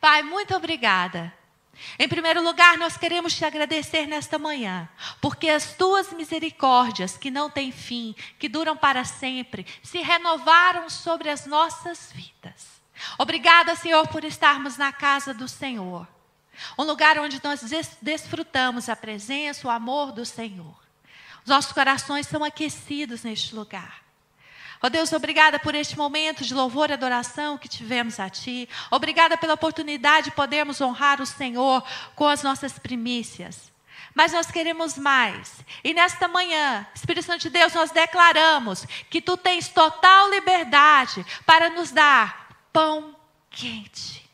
Pai, 0.00 0.22
muito 0.22 0.54
obrigada. 0.54 1.32
Em 1.98 2.08
primeiro 2.08 2.42
lugar, 2.42 2.76
nós 2.76 2.96
queremos 2.96 3.34
te 3.34 3.44
agradecer 3.44 4.06
nesta 4.06 4.38
manhã, 4.38 4.88
porque 5.20 5.48
as 5.48 5.74
tuas 5.74 6.12
misericórdias, 6.12 7.16
que 7.16 7.30
não 7.30 7.50
têm 7.50 7.72
fim, 7.72 8.14
que 8.38 8.48
duram 8.48 8.76
para 8.76 9.04
sempre, 9.04 9.66
se 9.82 9.98
renovaram 9.98 10.90
sobre 10.90 11.30
as 11.30 11.46
nossas 11.46 12.12
vidas. 12.12 12.80
Obrigada, 13.18 13.74
Senhor, 13.74 14.06
por 14.08 14.24
estarmos 14.24 14.76
na 14.76 14.92
casa 14.92 15.32
do 15.32 15.48
Senhor, 15.48 16.06
um 16.78 16.82
lugar 16.82 17.18
onde 17.18 17.40
nós 17.42 17.62
desfrutamos 18.02 18.88
a 18.88 18.96
presença, 18.96 19.66
o 19.66 19.70
amor 19.70 20.12
do 20.12 20.24
Senhor. 20.26 20.78
Os 21.42 21.48
nossos 21.48 21.72
corações 21.72 22.26
são 22.26 22.44
aquecidos 22.44 23.22
neste 23.22 23.54
lugar. 23.54 24.02
Ó 24.82 24.86
oh 24.86 24.90
Deus, 24.90 25.12
obrigada 25.12 25.58
por 25.58 25.74
este 25.74 25.96
momento 25.96 26.42
de 26.42 26.54
louvor 26.54 26.88
e 26.88 26.94
adoração 26.94 27.58
que 27.58 27.68
tivemos 27.68 28.18
a 28.18 28.30
Ti. 28.30 28.66
Obrigada 28.90 29.36
pela 29.36 29.52
oportunidade 29.52 30.30
de 30.30 30.36
podermos 30.36 30.80
honrar 30.80 31.20
o 31.20 31.26
Senhor 31.26 31.84
com 32.14 32.26
as 32.26 32.42
nossas 32.42 32.78
primícias. 32.78 33.70
Mas 34.14 34.32
nós 34.32 34.50
queremos 34.50 34.96
mais. 34.96 35.62
E 35.84 35.92
nesta 35.92 36.26
manhã, 36.26 36.86
Espírito 36.94 37.26
Santo 37.26 37.42
de 37.42 37.50
Deus, 37.50 37.74
nós 37.74 37.90
declaramos 37.90 38.86
que 39.10 39.20
Tu 39.20 39.36
tens 39.36 39.68
total 39.68 40.30
liberdade 40.30 41.26
para 41.44 41.68
nos 41.68 41.90
dar 41.90 42.48
pão 42.72 43.14
quente. 43.50 44.28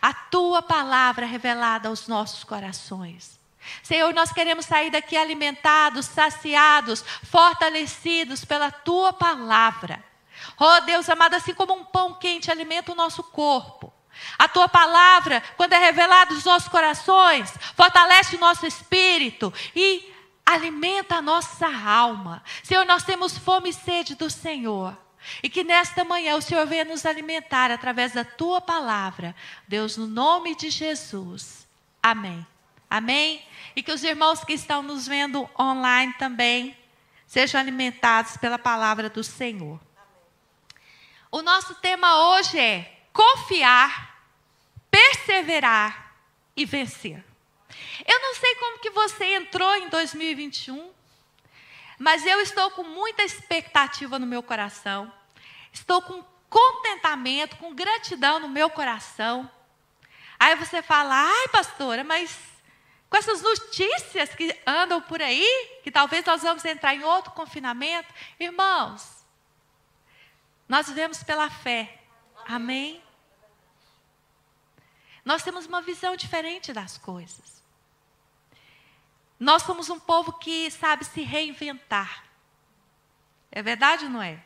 A 0.00 0.12
Tua 0.12 0.62
palavra 0.62 1.26
revelada 1.26 1.88
aos 1.88 2.08
nossos 2.08 2.42
corações. 2.42 3.41
Senhor, 3.82 4.12
nós 4.12 4.32
queremos 4.32 4.66
sair 4.66 4.90
daqui 4.90 5.16
alimentados, 5.16 6.06
saciados, 6.06 7.04
fortalecidos 7.30 8.44
pela 8.44 8.70
tua 8.70 9.12
palavra. 9.12 10.02
Oh 10.58 10.80
Deus 10.80 11.08
amado, 11.08 11.34
assim 11.34 11.54
como 11.54 11.74
um 11.74 11.84
pão 11.84 12.14
quente 12.14 12.50
alimenta 12.50 12.92
o 12.92 12.96
nosso 12.96 13.22
corpo. 13.22 13.92
A 14.38 14.46
tua 14.46 14.68
palavra, 14.68 15.42
quando 15.56 15.72
é 15.72 15.78
revelada 15.78 16.34
nos 16.34 16.44
nossos 16.44 16.68
corações, 16.68 17.52
fortalece 17.74 18.36
o 18.36 18.40
nosso 18.40 18.66
espírito 18.66 19.52
e 19.74 20.12
alimenta 20.44 21.16
a 21.16 21.22
nossa 21.22 21.66
alma. 21.66 22.42
Senhor, 22.62 22.84
nós 22.84 23.04
temos 23.04 23.38
fome 23.38 23.70
e 23.70 23.72
sede 23.72 24.14
do 24.14 24.28
Senhor. 24.28 24.96
E 25.42 25.48
que 25.48 25.62
nesta 25.62 26.04
manhã 26.04 26.36
o 26.36 26.42
Senhor 26.42 26.66
venha 26.66 26.84
nos 26.84 27.06
alimentar 27.06 27.70
através 27.70 28.12
da 28.12 28.24
tua 28.24 28.60
palavra. 28.60 29.34
Deus, 29.68 29.96
no 29.96 30.06
nome 30.06 30.56
de 30.56 30.68
Jesus. 30.68 31.66
Amém. 32.02 32.44
Amém? 32.92 33.42
E 33.74 33.82
que 33.82 33.90
os 33.90 34.04
irmãos 34.04 34.44
que 34.44 34.52
estão 34.52 34.82
nos 34.82 35.08
vendo 35.08 35.48
online 35.58 36.12
também 36.18 36.76
sejam 37.26 37.58
alimentados 37.58 38.36
pela 38.36 38.58
palavra 38.58 39.08
do 39.08 39.24
Senhor. 39.24 39.80
O 41.30 41.40
nosso 41.40 41.74
tema 41.76 42.34
hoje 42.34 42.60
é 42.60 43.00
confiar, 43.10 44.22
perseverar 44.90 46.16
e 46.54 46.66
vencer. 46.66 47.24
Eu 48.06 48.20
não 48.20 48.34
sei 48.34 48.54
como 48.56 48.80
que 48.80 48.90
você 48.90 49.36
entrou 49.36 49.74
em 49.76 49.88
2021, 49.88 50.92
mas 51.98 52.26
eu 52.26 52.42
estou 52.42 52.72
com 52.72 52.82
muita 52.82 53.22
expectativa 53.22 54.18
no 54.18 54.26
meu 54.26 54.42
coração. 54.42 55.10
Estou 55.72 56.02
com 56.02 56.22
contentamento, 56.50 57.56
com 57.56 57.74
gratidão 57.74 58.38
no 58.38 58.50
meu 58.50 58.68
coração. 58.68 59.50
Aí 60.38 60.54
você 60.56 60.82
fala: 60.82 61.14
"Ai, 61.14 61.48
pastora, 61.48 62.04
mas 62.04 62.51
com 63.12 63.18
essas 63.18 63.42
notícias 63.42 64.34
que 64.34 64.58
andam 64.66 65.02
por 65.02 65.20
aí, 65.20 65.46
que 65.84 65.90
talvez 65.90 66.24
nós 66.24 66.40
vamos 66.40 66.64
entrar 66.64 66.94
em 66.94 67.04
outro 67.04 67.30
confinamento. 67.32 68.08
Irmãos, 68.40 69.22
nós 70.66 70.86
vivemos 70.88 71.22
pela 71.22 71.50
fé. 71.50 72.00
Amém? 72.46 73.02
Nós 75.22 75.42
temos 75.42 75.66
uma 75.66 75.82
visão 75.82 76.16
diferente 76.16 76.72
das 76.72 76.96
coisas. 76.96 77.62
Nós 79.38 79.62
somos 79.64 79.90
um 79.90 80.00
povo 80.00 80.32
que 80.38 80.70
sabe 80.70 81.04
se 81.04 81.20
reinventar. 81.20 82.24
É 83.50 83.62
verdade 83.62 84.06
ou 84.06 84.10
não 84.10 84.22
é? 84.22 84.42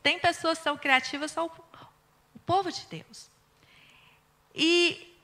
Tem 0.00 0.16
pessoas 0.16 0.58
que 0.58 0.62
são 0.62 0.78
criativas, 0.78 1.32
são 1.32 1.50
o 2.32 2.38
povo 2.38 2.70
de 2.70 2.86
Deus. 2.86 3.28
E 4.54 5.15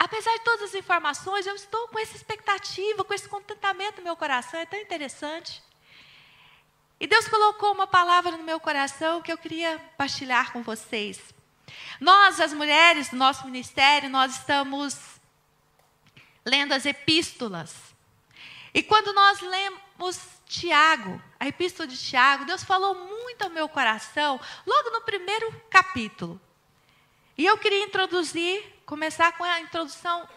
apesar 0.00 0.32
de 0.38 0.44
todas 0.44 0.70
as 0.70 0.74
informações, 0.74 1.46
eu 1.46 1.54
estou 1.54 1.86
com 1.88 1.98
essa 1.98 2.16
expectativa, 2.16 3.04
com 3.04 3.12
esse 3.12 3.28
contentamento 3.28 3.98
no 3.98 4.04
meu 4.04 4.16
coração, 4.16 4.58
é 4.58 4.64
tão 4.64 4.80
interessante. 4.80 5.62
E 6.98 7.06
Deus 7.06 7.28
colocou 7.28 7.74
uma 7.74 7.86
palavra 7.86 8.30
no 8.30 8.42
meu 8.42 8.58
coração 8.58 9.20
que 9.20 9.30
eu 9.30 9.36
queria 9.36 9.78
partilhar 9.98 10.52
com 10.52 10.62
vocês. 10.62 11.20
Nós, 12.00 12.40
as 12.40 12.54
mulheres 12.54 13.10
do 13.10 13.16
nosso 13.16 13.44
ministério, 13.44 14.08
nós 14.08 14.36
estamos 14.36 14.96
lendo 16.46 16.72
as 16.72 16.86
epístolas. 16.86 17.76
E 18.72 18.82
quando 18.82 19.12
nós 19.12 19.40
lemos 19.42 20.18
Tiago, 20.46 21.22
a 21.38 21.46
epístola 21.46 21.86
de 21.86 21.98
Tiago, 21.98 22.46
Deus 22.46 22.64
falou 22.64 22.94
muito 22.94 23.42
ao 23.42 23.50
meu 23.50 23.68
coração, 23.68 24.40
logo 24.66 24.90
no 24.90 25.02
primeiro 25.02 25.62
capítulo. 25.68 26.40
E 27.36 27.44
eu 27.44 27.58
queria 27.58 27.84
introduzir 27.84 28.79
começar 28.90 29.30
com 29.38 29.44
a 29.44 29.60
introdução 29.60 30.28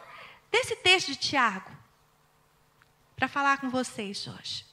desse 0.51 0.75
texto 0.75 1.07
de 1.07 1.15
Tiago, 1.15 1.71
para 3.15 3.27
falar 3.27 3.59
com 3.59 3.67
vocês 3.67 4.27
hoje. 4.27 4.63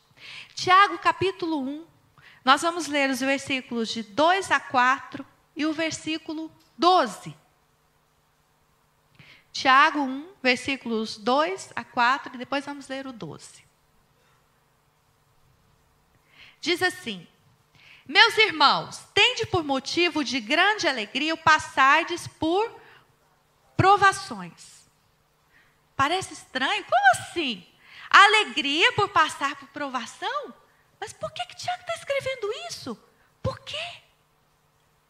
Tiago, 0.55 0.99
capítulo 0.99 1.63
1, 1.63 1.87
nós 2.45 2.61
vamos 2.61 2.89
ler 2.89 3.09
os 3.09 3.21
versículos 3.21 3.89
de 3.89 4.03
2 4.03 4.51
a 4.51 4.61
4 4.61 5.25
e 5.57 5.65
o 5.65 5.73
versículo 5.73 6.53
12. 6.77 7.35
Tiago 9.51 10.01
1, 10.01 10.29
versículos 10.43 11.17
2 11.17 11.73
a 11.75 11.83
4, 11.83 12.35
e 12.35 12.39
depois 12.39 12.67
vamos 12.67 12.87
ler 12.87 13.07
o 13.07 13.15
12. 13.15 13.65
Diz 16.61 16.83
assim: 16.83 17.27
Meus 18.07 18.37
irmãos, 18.37 19.07
tende 19.15 19.47
por 19.47 19.65
motivo 19.65 20.23
de 20.23 20.39
grande 20.39 20.87
alegria 20.87 21.33
o 21.33 21.39
passardes 21.39 22.29
por 22.29 22.79
provações. 23.81 24.91
Parece 25.97 26.35
estranho? 26.35 26.85
Como 26.85 27.03
assim? 27.15 27.67
Alegria 28.11 28.93
por 28.93 29.09
passar 29.09 29.57
por 29.57 29.69
provação? 29.69 30.55
Mas 31.01 31.15
por 31.15 31.33
que, 31.33 31.47
que 31.47 31.57
Tiago 31.57 31.81
está 31.81 31.95
escrevendo 31.95 32.53
isso? 32.69 33.03
Por 33.43 33.59
quê? 33.61 34.03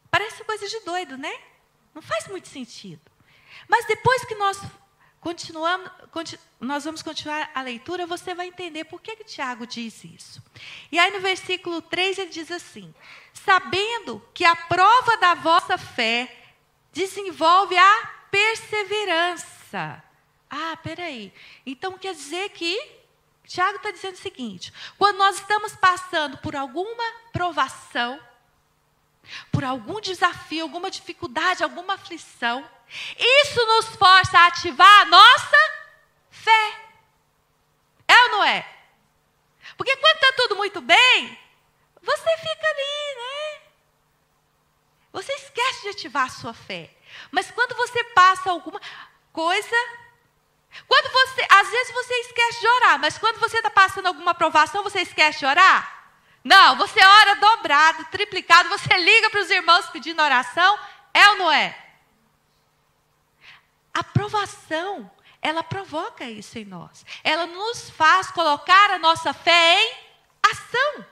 Parece 0.09 0.45
coisa 0.45 0.69
de 0.69 0.79
doido, 0.81 1.19
né? 1.19 1.37
Não 1.93 2.01
faz 2.01 2.29
muito 2.29 2.47
sentido. 2.47 3.01
Mas 3.67 3.87
depois 3.87 4.25
que 4.25 4.37
nós 4.37 4.61
continuamos, 5.19 5.91
continu, 6.13 6.41
nós 6.61 6.85
vamos 6.85 7.03
continuar 7.03 7.51
a 7.53 7.63
leitura, 7.63 8.07
você 8.07 8.37
vai 8.37 8.47
entender 8.47 8.85
por 8.85 9.03
que, 9.03 9.17
que 9.17 9.25
Tiago 9.25 9.67
diz 9.67 10.05
isso. 10.05 10.41
E 10.93 10.99
aí 10.99 11.11
no 11.11 11.21
versículo 11.21 11.83
3 11.83 12.19
ele 12.19 12.31
diz 12.31 12.53
assim: 12.53 12.95
Sabendo 13.35 14.25
que 14.33 14.45
a 14.45 14.55
prova 14.55 15.17
da 15.17 15.35
vossa 15.35 15.77
fé 15.77 16.53
desenvolve 16.93 17.77
a 17.77 18.20
perseverança. 18.50 20.03
Ah, 20.49 20.77
peraí. 20.83 21.33
Então 21.65 21.97
quer 21.97 22.15
dizer 22.15 22.50
que 22.50 23.00
Tiago 23.47 23.77
está 23.77 23.91
dizendo 23.91 24.15
o 24.15 24.19
seguinte: 24.19 24.72
quando 24.99 25.19
nós 25.19 25.37
estamos 25.37 25.77
passando 25.77 26.38
por 26.38 26.56
alguma 26.56 27.05
provação, 27.33 28.21
por 29.53 29.65
algum 29.65 30.00
desafio, 30.00 30.65
alguma 30.65 30.91
dificuldade, 30.91 31.62
alguma 31.62 31.94
aflição, 31.94 32.69
isso 33.19 33.66
nos 33.66 33.87
força 33.97 34.39
a 34.39 34.47
ativar 34.47 35.00
a 35.03 35.05
nossa 35.05 35.56
fé. 36.31 36.91
É 38.09 38.22
ou 38.25 38.31
não 38.31 38.44
é? 38.44 38.66
Porque 39.77 39.97
quando 39.97 40.15
está 40.16 40.33
tudo 40.37 40.56
muito 40.56 40.81
bem, 40.81 41.39
você 42.03 42.37
fica 42.39 42.66
ali, 42.66 43.15
né? 43.16 43.60
Você 45.12 45.33
esquece 45.34 45.83
de 45.83 45.89
ativar 45.91 46.27
a 46.27 46.31
sua 46.31 46.53
fé. 46.53 46.91
Mas 47.31 47.50
quando 47.50 47.75
você 47.76 48.03
passa 48.04 48.50
alguma 48.50 48.81
coisa, 49.32 49.77
quando 50.86 51.12
você, 51.12 51.47
às 51.51 51.71
vezes 51.71 51.95
você 51.95 52.15
esquece 52.21 52.60
de 52.60 52.68
orar, 52.68 52.98
mas 52.98 53.18
quando 53.18 53.39
você 53.39 53.57
está 53.57 53.71
passando 53.71 54.07
alguma 54.07 54.30
aprovação, 54.33 54.83
você 54.83 55.01
esquece 55.01 55.41
de 55.41 55.47
orar? 55.47 56.01
Não, 56.42 56.77
você 56.77 57.04
ora 57.04 57.34
dobrado, 57.36 58.04
triplicado, 58.07 58.68
você 58.68 58.97
liga 58.97 59.28
para 59.30 59.41
os 59.41 59.51
irmãos 59.51 59.86
pedindo 59.91 60.22
oração, 60.22 60.78
é 61.12 61.28
ou 61.30 61.36
não 61.36 61.53
é? 61.53 61.77
A 63.92 64.01
aprovação, 64.01 65.10
ela 65.42 65.63
provoca 65.63 66.24
isso 66.24 66.59
em 66.59 66.65
nós. 66.65 67.04
Ela 67.22 67.47
nos 67.47 67.91
faz 67.91 68.30
colocar 68.30 68.91
a 68.91 68.98
nossa 68.98 69.34
fé 69.34 69.83
em 69.83 69.95
ação. 70.42 71.06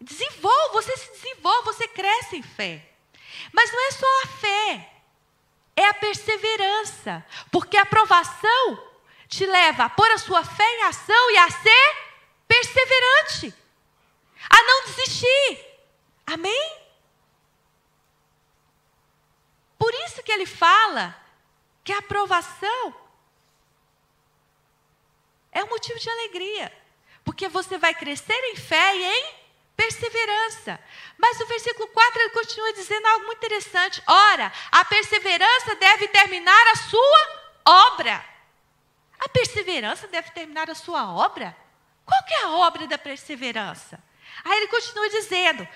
Desenvolva, 0.00 0.72
você 0.72 0.96
se 0.96 1.12
desenvolve, 1.12 1.66
você 1.66 1.86
cresce 1.86 2.36
em 2.36 2.42
fé. 2.42 2.88
Mas 3.52 3.72
não 3.72 3.86
é 3.86 3.90
só 3.90 4.22
a 4.22 4.26
fé, 4.26 4.92
é 5.76 5.86
a 5.86 5.94
perseverança. 5.94 7.24
Porque 7.50 7.76
a 7.76 7.82
aprovação 7.82 8.88
te 9.28 9.44
leva 9.46 9.84
a 9.84 9.90
pôr 9.90 10.10
a 10.10 10.18
sua 10.18 10.44
fé 10.44 10.64
em 10.76 10.82
ação 10.84 11.30
e 11.30 11.38
a 11.38 11.50
ser 11.50 11.96
perseverante, 12.46 13.54
a 14.48 14.62
não 14.62 14.84
desistir. 14.86 15.66
Amém? 16.26 16.78
Por 19.78 19.92
isso 20.06 20.22
que 20.22 20.32
ele 20.32 20.46
fala 20.46 21.16
que 21.84 21.92
a 21.92 21.98
aprovação 21.98 22.94
é 25.52 25.62
um 25.62 25.68
motivo 25.68 25.98
de 25.98 26.10
alegria, 26.10 26.72
porque 27.24 27.48
você 27.48 27.78
vai 27.78 27.94
crescer 27.94 28.38
em 28.50 28.56
fé 28.56 28.96
e 28.96 29.04
em 29.04 29.34
perseverança. 29.78 30.80
Mas 31.16 31.40
o 31.40 31.46
versículo 31.46 31.86
4 31.86 32.20
ele 32.20 32.30
continua 32.30 32.72
dizendo 32.72 33.06
algo 33.06 33.26
muito 33.26 33.38
interessante. 33.38 34.02
Ora, 34.06 34.52
a 34.72 34.84
perseverança 34.84 35.76
deve 35.76 36.08
terminar 36.08 36.66
a 36.72 36.76
sua 36.76 37.28
obra. 37.64 38.24
A 39.20 39.28
perseverança 39.28 40.08
deve 40.08 40.32
terminar 40.32 40.68
a 40.68 40.74
sua 40.74 41.12
obra? 41.12 41.56
Qual 42.04 42.24
que 42.24 42.34
é 42.34 42.42
a 42.42 42.50
obra 42.50 42.88
da 42.88 42.98
perseverança? 42.98 44.02
Aí 44.44 44.56
ele 44.58 44.68
continua 44.68 45.08
dizendo: 45.10 45.68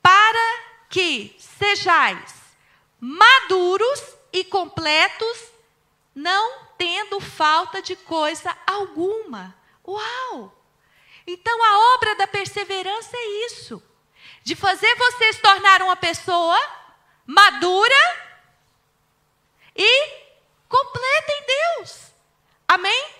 para 0.00 0.62
que 0.88 1.36
sejais 1.38 2.34
maduros 3.00 4.16
e 4.32 4.44
completos, 4.44 5.52
não 6.14 6.66
tendo 6.76 7.18
falta 7.20 7.82
de 7.82 7.96
coisa 7.96 8.56
alguma. 8.66 9.56
Uau! 9.86 10.57
Então 11.30 11.62
a 11.62 11.94
obra 11.94 12.14
da 12.14 12.26
perseverança 12.26 13.14
é 13.14 13.26
isso: 13.44 13.82
de 14.42 14.56
fazer 14.56 14.94
você 14.94 15.34
se 15.34 15.42
tornar 15.42 15.82
uma 15.82 15.94
pessoa 15.94 16.58
madura 17.26 18.02
e 19.76 19.92
completa 20.66 21.32
em 21.32 21.44
Deus. 21.44 22.14
Amém? 22.66 23.10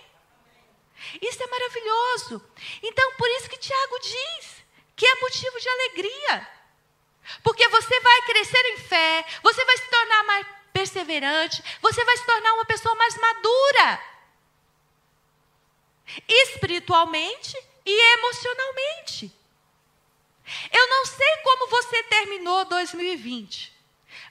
Isso 1.21 1.43
é 1.43 1.47
maravilhoso. 1.47 2.43
Então, 2.83 3.13
por 3.17 3.29
isso 3.31 3.49
que 3.51 3.59
Tiago 3.59 3.99
diz 4.01 4.65
que 4.97 5.07
é 5.07 5.21
motivo 5.21 5.61
de 5.61 5.69
alegria. 5.69 6.49
Porque 7.43 7.69
você 7.69 8.01
vai 8.01 8.23
crescer 8.23 8.65
em 8.73 8.79
fé, 8.79 9.25
você 9.43 9.65
vai 9.67 9.77
se 9.77 9.91
tornar 9.91 10.25
mais 10.25 10.47
perseverante, 10.73 11.63
você 11.83 12.03
vai 12.05 12.17
se 12.17 12.25
tornar 12.25 12.55
uma 12.55 12.65
pessoa 12.65 12.95
mais 12.95 13.15
madura. 13.17 14.03
Espiritualmente 16.27 17.57
e 17.85 18.15
emocionalmente. 18.15 19.33
Eu 20.73 20.89
não 20.89 21.07
sei 21.07 21.37
como 21.43 21.69
você 21.69 22.03
terminou 22.05 22.65
2020, 22.65 23.73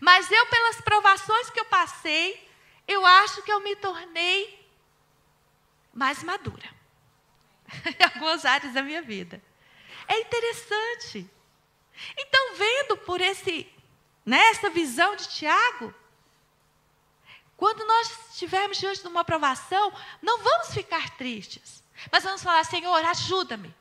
mas 0.01 0.31
eu, 0.31 0.45
pelas 0.47 0.81
provações 0.81 1.49
que 1.49 1.59
eu 1.59 1.65
passei, 1.65 2.49
eu 2.88 3.05
acho 3.05 3.41
que 3.44 3.51
eu 3.51 3.59
me 3.59 3.75
tornei 3.75 4.57
mais 5.94 6.23
madura 6.23 6.69
em 7.99 8.03
algumas 8.03 8.45
áreas 8.45 8.73
da 8.73 8.81
minha 8.81 9.01
vida. 9.01 9.41
É 10.07 10.19
interessante. 10.19 11.29
Então, 12.17 12.55
vendo 12.55 12.97
por 12.97 13.19
esse, 13.19 13.71
nessa 14.25 14.69
né, 14.69 14.73
visão 14.73 15.15
de 15.15 15.27
Tiago, 15.27 15.94
quando 17.57 17.85
nós 17.85 18.29
estivermos 18.29 18.77
diante 18.77 19.01
de 19.01 19.07
uma 19.07 19.21
aprovação, 19.21 19.91
não 20.21 20.38
vamos 20.44 20.73
ficar 20.73 21.17
tristes, 21.17 21.83
mas 22.11 22.23
vamos 22.23 22.44
falar: 22.44 22.63
Senhor, 22.63 23.03
ajuda-me 23.05 23.73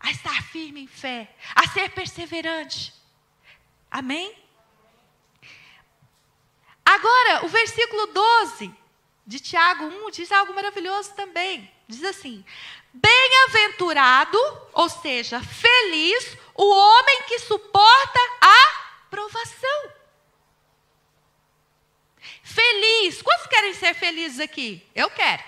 a 0.00 0.10
estar 0.10 0.42
firme 0.44 0.82
em 0.82 0.86
fé, 0.86 1.34
a 1.54 1.66
ser 1.68 1.90
perseverante. 1.90 2.92
Amém? 3.90 4.36
Agora, 6.84 7.44
o 7.44 7.48
versículo 7.48 8.06
12 8.08 8.74
de 9.26 9.38
Tiago 9.38 9.84
1 9.84 10.10
diz 10.10 10.32
algo 10.32 10.54
maravilhoso 10.54 11.14
também. 11.14 11.70
Diz 11.86 12.02
assim: 12.04 12.44
Bem-aventurado, 12.92 14.38
ou 14.72 14.88
seja, 14.88 15.40
feliz, 15.40 16.36
o 16.54 16.68
homem 16.68 17.22
que 17.24 17.38
suporta 17.38 18.20
a 18.40 19.06
provação. 19.08 19.92
Feliz. 22.42 23.22
Quantos 23.22 23.46
querem 23.46 23.74
ser 23.74 23.94
felizes 23.94 24.40
aqui? 24.40 24.86
Eu 24.94 25.08
quero. 25.10 25.42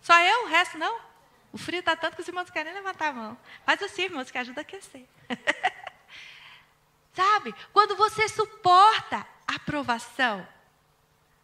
Só 0.00 0.18
eu, 0.18 0.44
o 0.44 0.48
resto 0.48 0.78
não. 0.78 1.11
O 1.52 1.58
frio 1.58 1.80
está 1.80 1.94
tanto 1.94 2.16
que 2.16 2.22
os 2.22 2.28
irmãos 2.28 2.50
querem 2.50 2.72
levantar 2.72 3.08
a 3.08 3.12
mão. 3.12 3.38
Faz 3.66 3.82
assim, 3.82 4.02
irmãos, 4.02 4.30
que 4.30 4.38
ajuda 4.38 4.60
a 4.60 4.62
aquecer. 4.62 5.06
Sabe? 7.12 7.54
Quando 7.72 7.94
você 7.94 8.26
suporta 8.28 9.26
a 9.46 9.58
provação, 9.58 10.46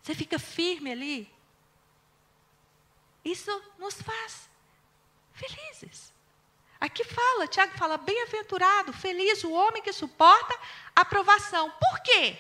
você 0.03 0.15
fica 0.15 0.39
firme 0.39 0.91
ali. 0.91 1.35
Isso 3.23 3.63
nos 3.79 4.01
faz 4.01 4.49
felizes. 5.35 6.13
Aqui 6.81 7.05
fala, 7.05 7.47
Tiago 7.47 7.77
fala, 7.77 7.97
bem-aventurado, 7.97 8.93
feliz 8.93 9.43
o 9.45 9.53
homem 9.53 9.83
que 9.83 9.93
suporta 9.93 10.59
a 10.95 11.05
provação. 11.05 11.71
Por 11.71 12.01
quê? 12.03 12.39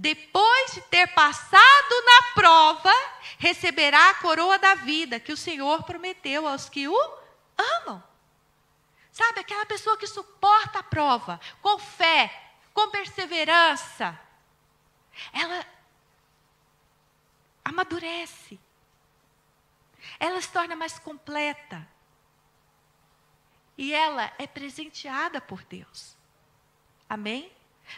Depois 0.00 0.72
de 0.72 0.80
ter 0.80 1.08
passado 1.08 2.04
na 2.06 2.32
prova, 2.32 2.92
receberá 3.38 4.08
a 4.08 4.14
coroa 4.14 4.58
da 4.58 4.74
vida 4.74 5.20
que 5.20 5.30
o 5.30 5.36
Senhor 5.36 5.82
prometeu 5.82 6.48
aos 6.48 6.70
que 6.70 6.88
o 6.88 7.18
amam. 7.58 8.02
Sabe, 9.12 9.40
aquela 9.40 9.66
pessoa 9.66 9.98
que 9.98 10.06
suporta 10.06 10.78
a 10.78 10.82
prova 10.82 11.38
com 11.60 11.78
fé, 11.78 12.50
com 12.72 12.88
perseverança, 12.88 14.18
ela 15.34 15.66
amadurece. 17.62 18.58
Ela 20.18 20.40
se 20.40 20.48
torna 20.48 20.74
mais 20.74 20.98
completa. 20.98 21.86
E 23.76 23.92
ela 23.92 24.32
é 24.38 24.46
presenteada 24.46 25.42
por 25.42 25.62
Deus. 25.64 26.16
Amém? 27.06 27.52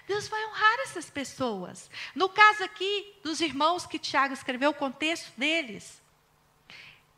Deus 0.07 0.29
vai 0.29 0.45
honrar 0.47 0.81
essas 0.81 1.11
pessoas. 1.11 1.91
No 2.15 2.29
caso 2.29 2.65
aqui 2.65 3.19
dos 3.23 3.41
irmãos 3.41 3.87
que 3.87 3.99
Tiago 3.99 4.35
escreveu, 4.35 4.71
o 4.71 4.75
contexto 4.75 5.33
deles, 5.37 6.03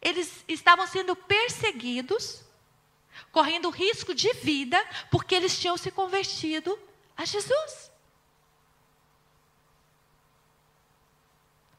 eles 0.01 0.45
estavam 0.47 0.87
sendo 0.87 1.17
perseguidos, 1.17 2.43
correndo 3.33 3.71
risco 3.71 4.15
de 4.15 4.33
vida, 4.35 4.83
porque 5.11 5.35
eles 5.35 5.59
tinham 5.59 5.77
se 5.77 5.91
convertido 5.91 6.79
a 7.17 7.25
Jesus. 7.25 7.91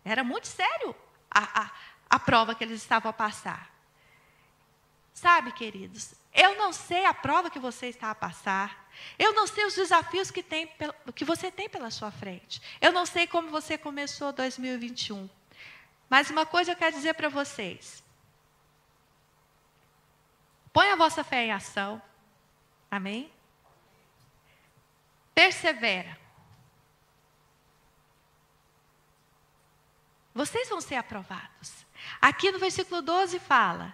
Era 0.03 0.23
muito 0.23 0.47
sério 0.47 0.95
a, 1.29 1.63
a, 1.63 1.71
a 2.09 2.19
prova 2.19 2.55
que 2.55 2.63
eles 2.63 2.81
estavam 2.81 3.09
a 3.09 3.13
passar. 3.13 3.73
Sabe, 5.13 5.51
queridos, 5.51 6.13
eu 6.35 6.57
não 6.57 6.73
sei 6.73 7.05
a 7.05 7.13
prova 7.13 7.49
que 7.49 7.57
você 7.57 7.87
está 7.87 8.11
a 8.11 8.15
passar. 8.15 8.89
Eu 9.17 9.33
não 9.33 9.47
sei 9.47 9.65
os 9.65 9.73
desafios 9.73 10.29
que, 10.29 10.43
tem, 10.43 10.69
que 11.15 11.23
você 11.23 11.49
tem 11.49 11.69
pela 11.69 11.89
sua 11.89 12.11
frente. 12.11 12.61
Eu 12.81 12.91
não 12.91 13.05
sei 13.05 13.25
como 13.25 13.49
você 13.49 13.77
começou 13.77 14.33
2021. 14.33 15.29
Mas 16.09 16.29
uma 16.29 16.45
coisa 16.45 16.73
eu 16.73 16.75
quero 16.75 16.93
dizer 16.93 17.13
para 17.13 17.29
vocês. 17.29 18.03
Põe 20.73 20.91
a 20.91 20.95
vossa 20.97 21.23
fé 21.23 21.45
em 21.45 21.53
ação. 21.53 22.01
Amém? 22.91 23.31
Persevera. 25.33 26.19
Vocês 30.33 30.67
vão 30.67 30.81
ser 30.81 30.95
aprovados. 30.95 31.85
Aqui 32.21 32.51
no 32.51 32.59
versículo 32.59 33.01
12 33.01 33.39
fala: 33.39 33.93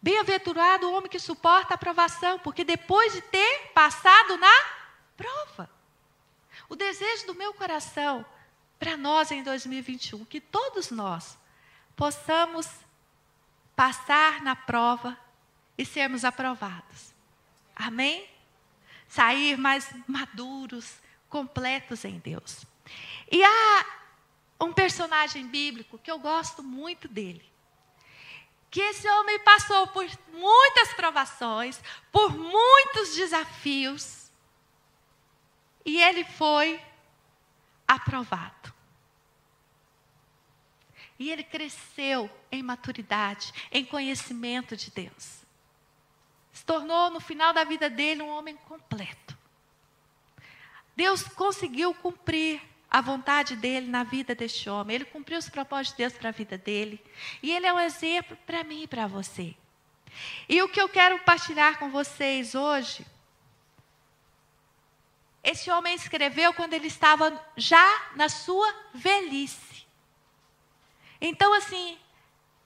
Bem-aventurado 0.00 0.88
o 0.88 0.92
homem 0.92 1.10
que 1.10 1.18
suporta 1.18 1.74
a 1.74 1.78
provação, 1.78 2.38
porque 2.38 2.64
depois 2.64 3.12
de 3.12 3.20
ter 3.20 3.72
passado 3.74 4.36
na 4.36 4.64
prova. 5.16 5.68
O 6.68 6.76
desejo 6.76 7.26
do 7.26 7.34
meu 7.34 7.52
coração 7.52 8.24
para 8.78 8.96
nós 8.96 9.30
em 9.30 9.42
2021, 9.42 10.24
que 10.24 10.40
todos 10.40 10.90
nós 10.90 11.36
possamos 11.96 12.68
passar 13.74 14.42
na 14.42 14.54
prova 14.54 15.18
e 15.76 15.84
sermos 15.84 16.24
aprovados. 16.24 17.12
Amém? 17.74 18.28
Sair 19.08 19.56
mais 19.56 19.88
maduros, 20.06 20.98
completos 21.28 22.04
em 22.04 22.18
Deus. 22.18 22.64
E 23.30 23.42
há 23.42 23.86
um 24.60 24.72
personagem 24.72 25.46
bíblico 25.46 25.98
que 25.98 26.10
eu 26.10 26.18
gosto 26.18 26.62
muito 26.62 27.08
dele. 27.08 27.44
Que 28.70 28.80
esse 28.80 29.08
homem 29.08 29.38
passou 29.40 29.86
por 29.88 30.06
muitas 30.32 30.92
provações, 30.94 31.80
por 32.12 32.36
muitos 32.36 33.14
desafios, 33.14 34.30
e 35.84 36.02
ele 36.02 36.22
foi 36.24 36.80
aprovado. 37.86 38.74
E 41.18 41.30
ele 41.30 41.42
cresceu 41.42 42.30
em 42.52 42.62
maturidade, 42.62 43.52
em 43.72 43.84
conhecimento 43.84 44.76
de 44.76 44.90
Deus. 44.90 45.38
Se 46.52 46.64
tornou, 46.64 47.10
no 47.10 47.20
final 47.20 47.52
da 47.52 47.64
vida 47.64 47.88
dele, 47.88 48.22
um 48.22 48.28
homem 48.28 48.56
completo. 48.68 49.36
Deus 50.94 51.22
conseguiu 51.22 51.94
cumprir 51.94 52.60
a 52.90 53.00
vontade 53.00 53.56
dele 53.56 53.86
na 53.88 54.04
vida 54.04 54.34
deste 54.34 54.68
homem. 54.68 54.96
Ele 54.96 55.04
cumpriu 55.04 55.38
os 55.38 55.48
propósitos 55.48 55.96
de 55.96 56.04
Deus 56.04 56.12
para 56.14 56.28
a 56.28 56.32
vida 56.32 56.56
dele. 56.56 57.02
E 57.42 57.52
ele 57.52 57.66
é 57.66 57.72
um 57.72 57.80
exemplo 57.80 58.36
para 58.46 58.64
mim 58.64 58.82
e 58.82 58.86
para 58.86 59.06
você. 59.06 59.54
E 60.48 60.60
o 60.62 60.68
que 60.68 60.80
eu 60.80 60.88
quero 60.88 61.18
partilhar 61.20 61.78
com 61.78 61.90
vocês 61.90 62.54
hoje 62.54 63.04
esse 65.42 65.70
homem 65.70 65.94
escreveu 65.94 66.52
quando 66.52 66.74
ele 66.74 66.88
estava 66.88 67.32
já 67.56 68.10
na 68.16 68.28
sua 68.28 68.70
velhice. 68.92 69.86
Então, 71.20 71.54
assim, 71.54 71.98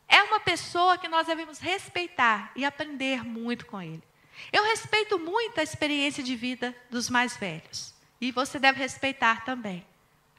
é 0.09 0.23
uma 0.25 0.41
pessoa 0.41 0.99
que 0.99 1.07
nós 1.07 1.29
devemos 1.29 1.59
respeitar 1.59 2.51
e 2.57 2.65
aprender 2.65 3.25
muito 3.25 3.67
com 3.67 3.81
ele. 3.81 4.03
Eu 4.53 4.65
respeito 4.65 5.17
muito 5.19 5.61
a 5.61 5.63
experiência 5.63 6.25
de 6.25 6.35
vida 6.35 6.75
dos 6.91 7.09
mais 7.09 7.37
velhos. 7.37 7.95
E 8.21 8.33
você 8.33 8.59
deve 8.59 8.81
respeitar 8.81 9.45
também. 9.45 9.87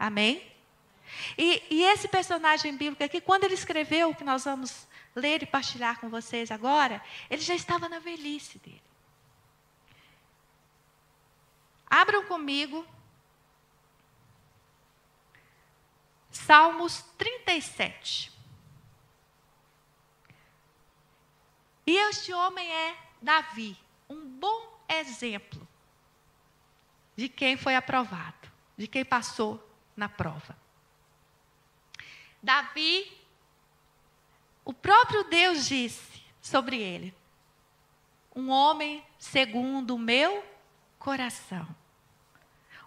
Amém? 0.04 0.46
E, 1.38 1.64
e, 1.70 1.84
esse 1.84 2.10
personagem 2.10 2.76
bíblico 2.76 3.02
aqui, 3.02 3.22
quando 3.22 3.46
ele 3.46 3.54
escreveu 3.54 4.10
o 4.10 4.16
que 4.16 4.26
nós 4.26 4.44
vamos 4.44 4.86
ler 5.16 5.42
e 5.42 5.46
partilhar 5.46 5.98
com 6.02 6.10
vocês 6.10 6.52
agora, 6.52 7.02
ele 7.30 7.42
já 7.42 7.56
estava 7.56 7.88
na 7.88 8.00
velhice 8.00 8.60
dele. 8.60 8.84
Abram 11.90 12.26
comigo 12.26 12.86
Salmos 16.30 17.02
37. 17.18 18.30
E 21.88 21.96
este 22.10 22.34
homem 22.34 22.70
é 22.70 22.98
Davi, 23.22 23.78
um 24.10 24.28
bom 24.28 24.82
exemplo 24.90 25.66
de 27.16 27.30
quem 27.30 27.56
foi 27.56 27.78
aprovado, 27.78 28.52
de 28.76 28.86
quem 28.86 29.06
passou 29.06 29.73
na 29.96 30.10
prova. 30.10 30.58
Davi, 32.42 33.12
o 34.66 34.74
próprio 34.74 35.24
Deus 35.26 35.66
disse 35.66 36.22
sobre 36.42 36.82
ele: 36.82 37.14
um 38.36 38.50
homem 38.50 39.04
segundo 39.18 39.96
o 39.96 40.00
meu 40.00 40.44
coração 41.00 41.68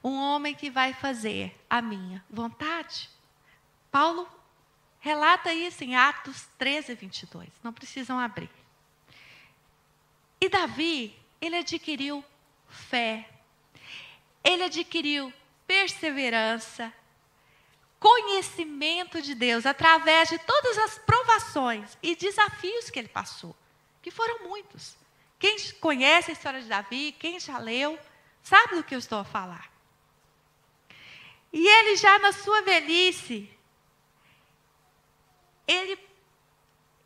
um 0.07 0.15
homem 0.21 0.55
que 0.55 0.71
vai 0.71 0.93
fazer 0.93 1.53
a 1.69 1.83
minha 1.83 2.25
vontade. 2.31 3.11
Paulo 3.91 4.29
relata 5.01 5.53
isso 5.53 5.83
em 5.83 5.97
Atos 5.97 6.49
13, 6.57 6.95
22. 6.95 7.49
Não 7.61 7.73
precisam 7.73 8.17
abrir. 8.17 8.51
E 10.41 10.49
Davi, 10.49 11.17
ele 11.41 11.57
adquiriu 11.57 12.25
fé, 12.69 13.29
ele 14.45 14.63
adquiriu 14.63 15.33
perseverança, 15.67 16.93
conhecimento 17.99 19.21
de 19.21 19.35
Deus 19.35 19.67
através 19.67 20.29
de 20.29 20.39
todas 20.39 20.79
as 20.79 20.99
provações 20.99 21.97
e 22.03 22.15
desafios 22.15 22.91
que 22.91 22.99
ele 22.99 23.09
passou, 23.09 23.55
que 24.03 24.11
foram 24.11 24.49
muitos. 24.49 24.97
Quem 25.39 25.57
conhece 25.81 26.31
a 26.31 26.35
história 26.35 26.61
de 26.61 26.69
Davi, 26.69 27.13
quem 27.19 27.39
já 27.41 27.59
leu, 27.59 27.99
sabe 28.43 28.77
do 28.77 28.85
que 28.85 28.95
eu 28.95 28.99
estou 28.99 29.19
a 29.19 29.25
falar. 29.25 29.71
E 31.53 31.67
ele 31.67 31.97
já 31.97 32.19
na 32.19 32.33
sua 32.33 32.63
velhice, 32.63 33.51
ele 35.67 35.99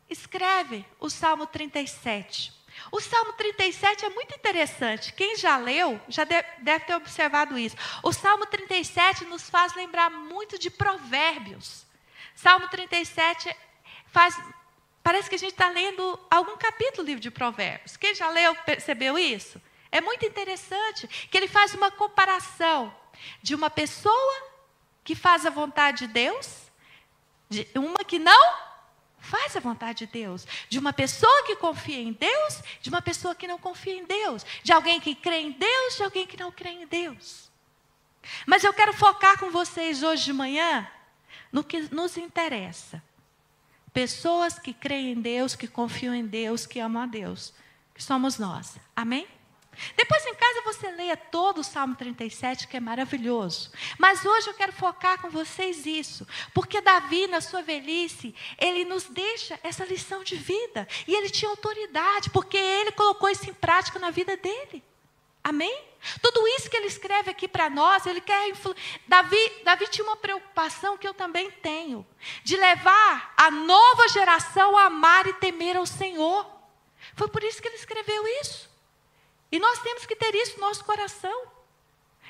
escreve 0.09 0.85
o 0.99 1.09
Salmo 1.09 1.47
37. 1.47 2.60
O 2.91 2.99
Salmo 2.99 3.33
37 3.33 4.05
é 4.05 4.09
muito 4.09 4.35
interessante. 4.35 5.13
Quem 5.13 5.35
já 5.35 5.57
leu, 5.57 5.99
já 6.07 6.23
deve 6.23 6.85
ter 6.85 6.95
observado 6.95 7.57
isso. 7.57 7.75
O 8.03 8.11
Salmo 8.11 8.45
37 8.45 9.25
nos 9.25 9.49
faz 9.49 9.73
lembrar 9.75 10.09
muito 10.09 10.57
de 10.57 10.69
provérbios. 10.69 11.85
Salmo 12.35 12.67
37 12.67 13.55
faz. 14.07 14.39
Parece 15.03 15.29
que 15.29 15.35
a 15.35 15.39
gente 15.39 15.53
está 15.53 15.67
lendo 15.67 16.19
algum 16.29 16.55
capítulo 16.57 17.03
do 17.03 17.07
livro 17.07 17.21
de 17.21 17.31
provérbios. 17.31 17.97
Quem 17.97 18.13
já 18.13 18.29
leu 18.29 18.55
percebeu 18.55 19.17
isso? 19.17 19.61
É 19.91 19.99
muito 19.99 20.25
interessante 20.25 21.07
que 21.07 21.37
ele 21.37 21.47
faz 21.47 21.73
uma 21.73 21.91
comparação 21.91 22.95
de 23.41 23.53
uma 23.53 23.69
pessoa 23.69 24.51
que 25.03 25.15
faz 25.15 25.45
a 25.45 25.49
vontade 25.49 26.07
de 26.07 26.13
Deus, 26.13 26.71
de 27.49 27.67
uma 27.75 28.03
que 28.05 28.19
não 28.19 28.70
faz 29.21 29.55
a 29.55 29.59
vontade 29.59 30.05
de 30.05 30.11
Deus, 30.11 30.45
de 30.67 30.79
uma 30.79 30.91
pessoa 30.91 31.45
que 31.45 31.55
confia 31.55 31.99
em 31.99 32.11
Deus, 32.11 32.61
de 32.81 32.89
uma 32.89 33.01
pessoa 33.01 33.33
que 33.33 33.47
não 33.47 33.57
confia 33.57 33.93
em 33.93 34.03
Deus, 34.03 34.45
de 34.63 34.73
alguém 34.73 34.99
que 34.99 35.15
crê 35.15 35.37
em 35.37 35.51
Deus, 35.51 35.95
de 35.95 36.03
alguém 36.03 36.27
que 36.27 36.37
não 36.37 36.51
crê 36.51 36.71
em 36.71 36.87
Deus. 36.87 37.49
Mas 38.45 38.63
eu 38.63 38.73
quero 38.73 38.93
focar 38.93 39.39
com 39.39 39.49
vocês 39.51 40.03
hoje 40.03 40.25
de 40.25 40.33
manhã 40.33 40.87
no 41.51 41.63
que 41.63 41.81
nos 41.93 42.17
interessa. 42.17 43.01
Pessoas 43.93 44.57
que 44.57 44.73
creem 44.73 45.11
em 45.11 45.21
Deus, 45.21 45.55
que 45.55 45.67
confiam 45.67 46.13
em 46.13 46.25
Deus, 46.25 46.65
que 46.65 46.79
amam 46.79 47.03
a 47.03 47.05
Deus, 47.05 47.53
que 47.93 48.03
somos 48.03 48.37
nós. 48.37 48.77
Amém? 48.95 49.27
Depois 49.95 50.25
em 50.25 50.35
casa 50.35 50.61
você 50.61 50.91
leia 50.91 51.15
todo 51.15 51.59
o 51.59 51.63
Salmo 51.63 51.95
37, 51.95 52.67
que 52.67 52.77
é 52.77 52.79
maravilhoso. 52.79 53.71
Mas 53.97 54.25
hoje 54.25 54.49
eu 54.49 54.53
quero 54.53 54.73
focar 54.73 55.21
com 55.21 55.29
vocês 55.29 55.85
isso, 55.85 56.27
porque 56.53 56.81
Davi, 56.81 57.27
na 57.27 57.41
sua 57.41 57.61
velhice, 57.61 58.35
ele 58.57 58.85
nos 58.85 59.05
deixa 59.05 59.59
essa 59.63 59.85
lição 59.85 60.23
de 60.23 60.35
vida. 60.35 60.87
E 61.07 61.15
ele 61.15 61.29
tinha 61.29 61.49
autoridade, 61.49 62.29
porque 62.29 62.57
ele 62.57 62.91
colocou 62.91 63.29
isso 63.29 63.49
em 63.49 63.53
prática 63.53 63.97
na 63.97 64.09
vida 64.09 64.35
dele. 64.37 64.83
Amém? 65.43 65.83
Tudo 66.21 66.47
isso 66.49 66.69
que 66.69 66.77
ele 66.77 66.87
escreve 66.87 67.29
aqui 67.29 67.47
para 67.47 67.69
nós, 67.69 68.05
ele 68.05 68.21
quer 68.21 68.49
influ... 68.49 68.75
Davi, 69.07 69.37
Davi 69.63 69.87
tinha 69.87 70.05
uma 70.05 70.15
preocupação 70.15 70.97
que 70.97 71.07
eu 71.07 71.13
também 71.13 71.49
tenho, 71.49 72.05
de 72.43 72.57
levar 72.57 73.33
a 73.37 73.51
nova 73.51 74.07
geração 74.09 74.77
a 74.77 74.85
amar 74.85 75.27
e 75.27 75.33
temer 75.33 75.77
ao 75.77 75.85
Senhor. 75.85 76.45
Foi 77.15 77.27
por 77.27 77.43
isso 77.43 77.61
que 77.61 77.67
ele 77.67 77.77
escreveu 77.77 78.27
isso. 78.41 78.70
E 79.51 79.59
nós 79.59 79.79
temos 79.79 80.05
que 80.05 80.15
ter 80.15 80.33
isso 80.35 80.59
no 80.59 80.67
nosso 80.67 80.83
coração. 80.85 81.47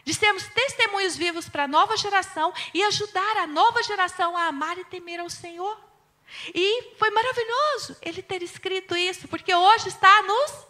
De 0.03 0.13
sermos 0.13 0.45
testemunhos 0.47 1.15
vivos 1.15 1.47
para 1.47 1.65
a 1.65 1.67
nova 1.67 1.95
geração 1.95 2.51
e 2.73 2.83
ajudar 2.83 3.37
a 3.37 3.47
nova 3.47 3.83
geração 3.83 4.35
a 4.35 4.47
amar 4.47 4.77
e 4.77 4.85
temer 4.85 5.19
ao 5.19 5.29
Senhor. 5.29 5.77
E 6.55 6.95
foi 6.97 7.11
maravilhoso 7.11 7.97
ele 8.01 8.23
ter 8.23 8.41
escrito 8.41 8.95
isso, 8.95 9.27
porque 9.27 9.53
hoje 9.53 9.89
está 9.89 10.23
nos 10.23 10.65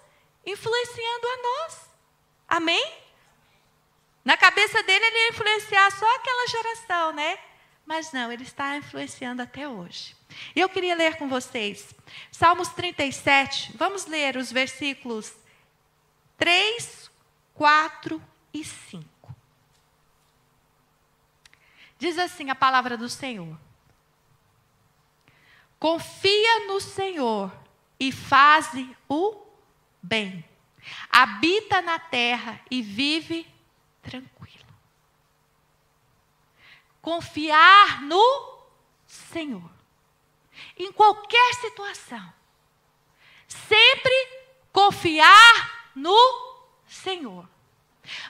influenciando 0.46 1.28
a 1.28 1.38
nós. 1.38 1.90
Amém? 2.48 2.94
Na 4.26 4.36
cabeça 4.36 4.84
dele 4.84 5.06
ele 5.06 5.18
ia 5.18 5.30
influenciar 5.30 5.92
só 5.92 6.16
aquela 6.16 6.48
geração, 6.48 7.14
né? 7.14 7.40
Mas 7.86 8.12
não, 8.12 8.32
ele 8.32 8.44
está 8.44 8.76
influenciando 8.76 9.42
até 9.42 9.68
hoje. 9.68 10.16
E 10.56 10.60
eu 10.60 10.70
queria 10.70 10.96
ler 10.96 11.18
com 11.18 11.28
vocês 11.28 11.94
Salmos 12.32 12.70
37, 12.70 13.72
vamos 13.76 14.06
ler 14.06 14.36
os 14.36 14.52
versículos 14.52 15.34
3, 16.42 17.12
4 17.54 18.20
e 18.52 18.66
5. 18.66 19.36
Diz 22.00 22.18
assim 22.18 22.50
a 22.50 22.56
palavra 22.56 22.98
do 22.98 23.08
Senhor: 23.08 23.56
Confia 25.78 26.66
no 26.66 26.82
Senhor 26.82 27.56
e 28.00 28.12
faze 28.12 28.90
o 29.08 29.40
bem. 30.02 30.44
Habita 31.12 31.80
na 31.80 32.00
terra 32.00 32.60
e 32.72 32.82
vive 32.82 33.48
tranquilo. 34.02 34.66
Confiar 37.04 38.02
no 38.02 38.64
Senhor. 39.06 39.70
Em 40.76 40.92
qualquer 40.92 41.54
situação. 41.54 42.34
Sempre 43.48 44.12
confiar 44.72 45.81
no 45.96 46.66
Senhor. 46.88 47.48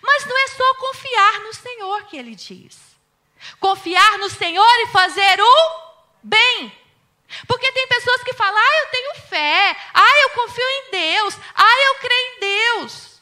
Mas 0.01 0.25
não 0.25 0.37
é 0.37 0.47
só 0.49 0.75
confiar 0.75 1.39
no 1.39 1.53
Senhor 1.53 2.03
que 2.05 2.17
ele 2.17 2.35
diz. 2.35 2.79
Confiar 3.59 4.17
no 4.19 4.29
Senhor 4.29 4.79
e 4.81 4.87
fazer 4.87 5.41
o 5.41 5.81
bem. 6.21 6.81
Porque 7.47 7.71
tem 7.71 7.87
pessoas 7.87 8.23
que 8.23 8.33
falam: 8.33 8.57
ah, 8.57 8.79
eu 8.83 8.87
tenho 8.91 9.15
fé, 9.27 9.75
ah, 9.93 10.19
eu 10.23 10.29
confio 10.31 10.69
em 10.69 10.91
Deus, 10.91 11.37
ah, 11.55 11.79
eu 11.87 11.95
creio 11.95 12.35
em 12.35 12.39
Deus. 12.39 13.21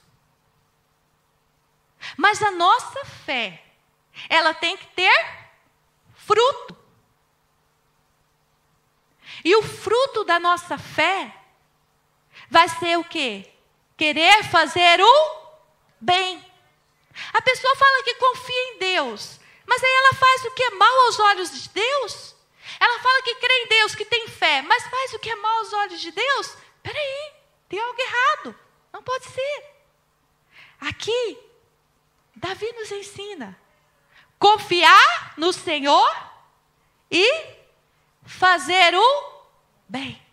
Mas 2.17 2.41
a 2.41 2.51
nossa 2.51 3.05
fé, 3.05 3.63
ela 4.27 4.53
tem 4.53 4.75
que 4.75 4.87
ter 4.87 5.39
fruto. 6.15 6.77
E 9.43 9.55
o 9.55 9.61
fruto 9.61 10.23
da 10.25 10.39
nossa 10.39 10.77
fé 10.77 11.33
vai 12.49 12.67
ser 12.67 12.97
o 12.97 13.03
quê? 13.03 13.49
Querer 13.99 14.45
fazer 14.45 15.01
o 15.01 15.41
bem. 15.99 16.43
A 17.33 17.41
pessoa 17.41 17.75
fala 17.75 18.03
que 18.03 18.15
confia 18.15 18.63
em 18.69 18.79
Deus, 18.79 19.39
mas 19.65 19.83
aí 19.83 19.93
ela 19.93 20.13
faz 20.13 20.45
o 20.45 20.51
que 20.51 20.63
é 20.63 20.69
mal 20.71 20.99
aos 21.01 21.19
olhos 21.19 21.51
de 21.51 21.69
Deus. 21.69 22.35
Ela 22.79 22.99
fala 22.99 23.21
que 23.23 23.35
crê 23.35 23.53
em 23.63 23.67
Deus, 23.67 23.95
que 23.95 24.05
tem 24.05 24.27
fé, 24.29 24.61
mas 24.61 24.87
faz 24.87 25.13
o 25.13 25.19
que 25.19 25.29
é 25.29 25.35
mal 25.35 25.57
aos 25.57 25.73
olhos 25.73 25.99
de 25.99 26.11
Deus. 26.11 26.57
Peraí, 26.81 27.33
tem 27.67 27.79
algo 27.79 28.01
errado. 28.01 28.55
Não 28.93 29.03
pode 29.03 29.25
ser. 29.25 29.63
Aqui, 30.79 31.37
Davi 32.35 32.71
nos 32.71 32.91
ensina 32.91 33.59
confiar 34.39 35.33
no 35.35 35.51
Senhor 35.51 36.31
e 37.11 37.27
fazer 38.25 38.95
o 38.95 39.43
bem. 39.89 40.28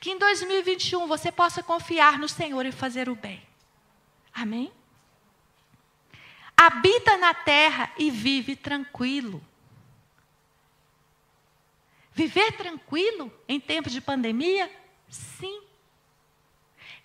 Que 0.00 0.10
em 0.10 0.18
2021 0.18 1.06
você 1.06 1.30
possa 1.30 1.62
confiar 1.62 2.18
no 2.18 2.28
Senhor 2.28 2.64
e 2.66 2.72
fazer 2.72 3.08
o 3.08 3.14
bem. 3.14 3.42
Amém? 4.32 4.72
habita 6.56 7.18
na 7.18 7.34
terra 7.34 7.92
e 7.98 8.10
vive 8.10 8.56
tranquilo. 8.56 9.44
Viver 12.12 12.52
tranquilo 12.52 13.30
em 13.46 13.60
tempos 13.60 13.92
de 13.92 14.00
pandemia? 14.00 14.70
Sim. 15.08 15.62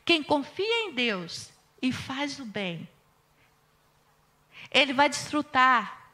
Quem 0.05 0.23
confia 0.23 0.85
em 0.85 0.93
Deus 0.93 1.51
e 1.81 1.91
faz 1.91 2.39
o 2.39 2.45
bem, 2.45 2.87
ele 4.71 4.93
vai 4.93 5.09
desfrutar 5.09 6.13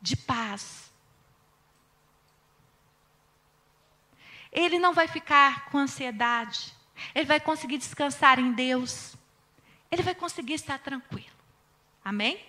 de 0.00 0.16
paz. 0.16 0.83
Ele 4.54 4.78
não 4.78 4.94
vai 4.94 5.08
ficar 5.08 5.66
com 5.66 5.78
ansiedade. 5.78 6.72
Ele 7.12 7.26
vai 7.26 7.40
conseguir 7.40 7.76
descansar 7.76 8.38
em 8.38 8.52
Deus. 8.52 9.16
Ele 9.90 10.02
vai 10.02 10.14
conseguir 10.14 10.54
estar 10.54 10.78
tranquilo. 10.78 11.34
Amém? 12.04 12.40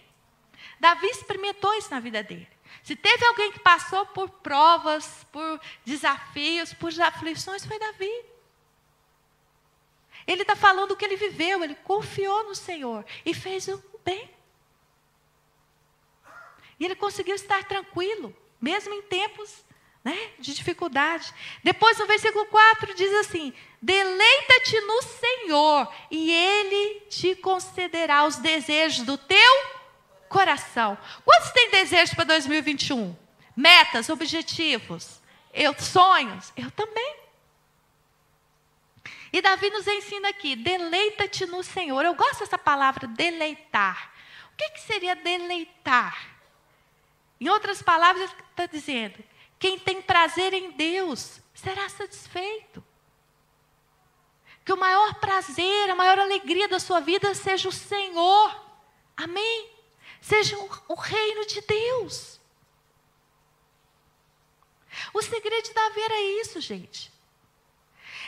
Davi 0.79 1.07
experimentou 1.07 1.73
isso 1.73 1.89
na 1.89 1.99
vida 1.99 2.21
dele. 2.21 2.47
Se 2.83 2.95
teve 2.95 3.25
alguém 3.25 3.51
que 3.51 3.59
passou 3.59 4.05
por 4.05 4.29
provas, 4.29 5.25
por 5.31 5.59
desafios, 5.83 6.73
por 6.73 6.91
aflições, 7.01 7.65
foi 7.65 7.79
Davi. 7.79 8.25
Ele 10.27 10.43
está 10.43 10.55
falando 10.55 10.91
o 10.91 10.97
que 10.97 11.05
ele 11.05 11.15
viveu, 11.15 11.63
ele 11.63 11.75
confiou 11.75 12.43
no 12.43 12.53
Senhor 12.53 13.03
e 13.25 13.33
fez 13.33 13.67
o 13.67 13.83
bem. 14.03 14.29
E 16.79 16.85
ele 16.85 16.95
conseguiu 16.95 17.35
estar 17.35 17.63
tranquilo, 17.63 18.35
mesmo 18.61 18.93
em 18.93 19.01
tempos 19.03 19.64
né, 20.05 20.29
de 20.37 20.53
dificuldade. 20.53 21.33
Depois, 21.63 21.97
no 21.97 22.05
versículo 22.05 22.45
4, 22.45 22.93
diz 22.93 23.11
assim: 23.15 23.51
Deleita-te 23.81 24.79
no 24.81 25.01
Senhor, 25.01 25.93
e 26.11 26.31
Ele 26.31 27.01
te 27.09 27.35
concederá 27.37 28.23
os 28.23 28.35
desejos 28.35 29.03
do 29.03 29.17
teu 29.17 29.65
coração. 30.29 30.95
Quantos 31.25 31.49
têm 31.51 31.71
desejos 31.71 32.13
para 32.13 32.25
2021? 32.25 33.17
Metas, 33.57 34.07
objetivos, 34.09 35.19
eu, 35.51 35.73
sonhos? 35.79 36.53
Eu 36.55 36.69
também. 36.69 37.15
E 39.33 39.41
Davi 39.41 39.71
nos 39.71 39.87
ensina 39.87 40.29
aqui: 40.29 40.55
deleita-te 40.55 41.47
no 41.47 41.63
Senhor. 41.63 42.05
Eu 42.05 42.13
gosto 42.13 42.41
dessa 42.41 42.59
palavra, 42.59 43.07
deleitar. 43.07 44.11
O 44.53 44.55
que, 44.55 44.69
que 44.69 44.81
seria 44.81 45.15
deleitar? 45.15 46.29
Em 47.41 47.49
outras 47.49 47.81
palavras, 47.81 48.29
está 48.51 48.67
dizendo: 48.67 49.15
quem 49.59 49.79
tem 49.79 50.01
prazer 50.01 50.53
em 50.53 50.71
Deus 50.71 51.39
será 51.53 51.87
satisfeito. 51.89 52.83
Que 54.63 54.73
o 54.73 54.77
maior 54.77 55.15
prazer, 55.15 55.89
a 55.89 55.95
maior 55.95 56.17
alegria 56.19 56.67
da 56.67 56.79
sua 56.79 56.99
vida 56.99 57.33
seja 57.35 57.69
o 57.69 57.71
Senhor. 57.71 58.63
Amém? 59.15 59.69
Seja 60.19 60.57
o, 60.87 60.95
reino 60.95 61.45
de 61.45 61.61
Deus. 61.61 62.39
O 65.13 65.21
segredo 65.21 65.67
de 65.67 65.73
Davi 65.73 66.01
era 66.01 66.21
isso, 66.41 66.59
gente. 66.59 67.11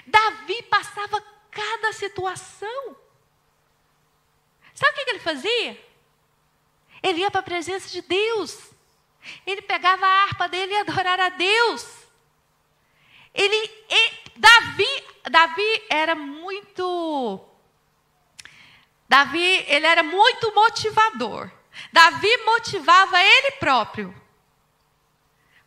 Davi 0.05 0.61
passava 0.63 1.19
cada 1.49 1.91
situação. 1.93 2.95
Sabe 4.75 4.91
o 4.91 5.05
que 5.05 5.09
ele 5.09 5.19
fazia? 5.19 5.87
Ele 7.01 7.21
ia 7.21 7.31
para 7.31 7.39
a 7.39 7.43
presença 7.43 7.89
de 7.89 8.01
Deus. 8.01 8.71
Ele 9.45 9.61
pegava 9.61 10.05
a 10.05 10.23
harpa 10.23 10.47
dele 10.47 10.73
e 10.73 10.77
adorar 10.77 11.19
a 11.19 11.29
Deus. 11.29 11.85
Ele, 13.33 13.55
ele, 13.89 14.17
Davi, 14.35 15.03
Davi 15.29 15.83
era 15.89 16.15
muito 16.15 17.47
Davi, 19.07 19.65
ele 19.67 19.85
era 19.85 20.03
muito 20.03 20.53
motivador. 20.53 21.49
Davi 21.93 22.37
motivava 22.45 23.21
ele 23.23 23.51
próprio. 23.51 24.13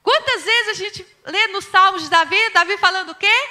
Quantas 0.03 0.43
vezes 0.43 0.69
a 0.69 0.75
gente 0.75 1.17
lê 1.25 1.47
nos 1.49 1.65
Salmos 1.67 2.03
de 2.03 2.11
Davi, 2.11 2.51
Davi 2.51 2.77
falando 2.79 3.11
o 3.11 3.15
quê? 3.15 3.49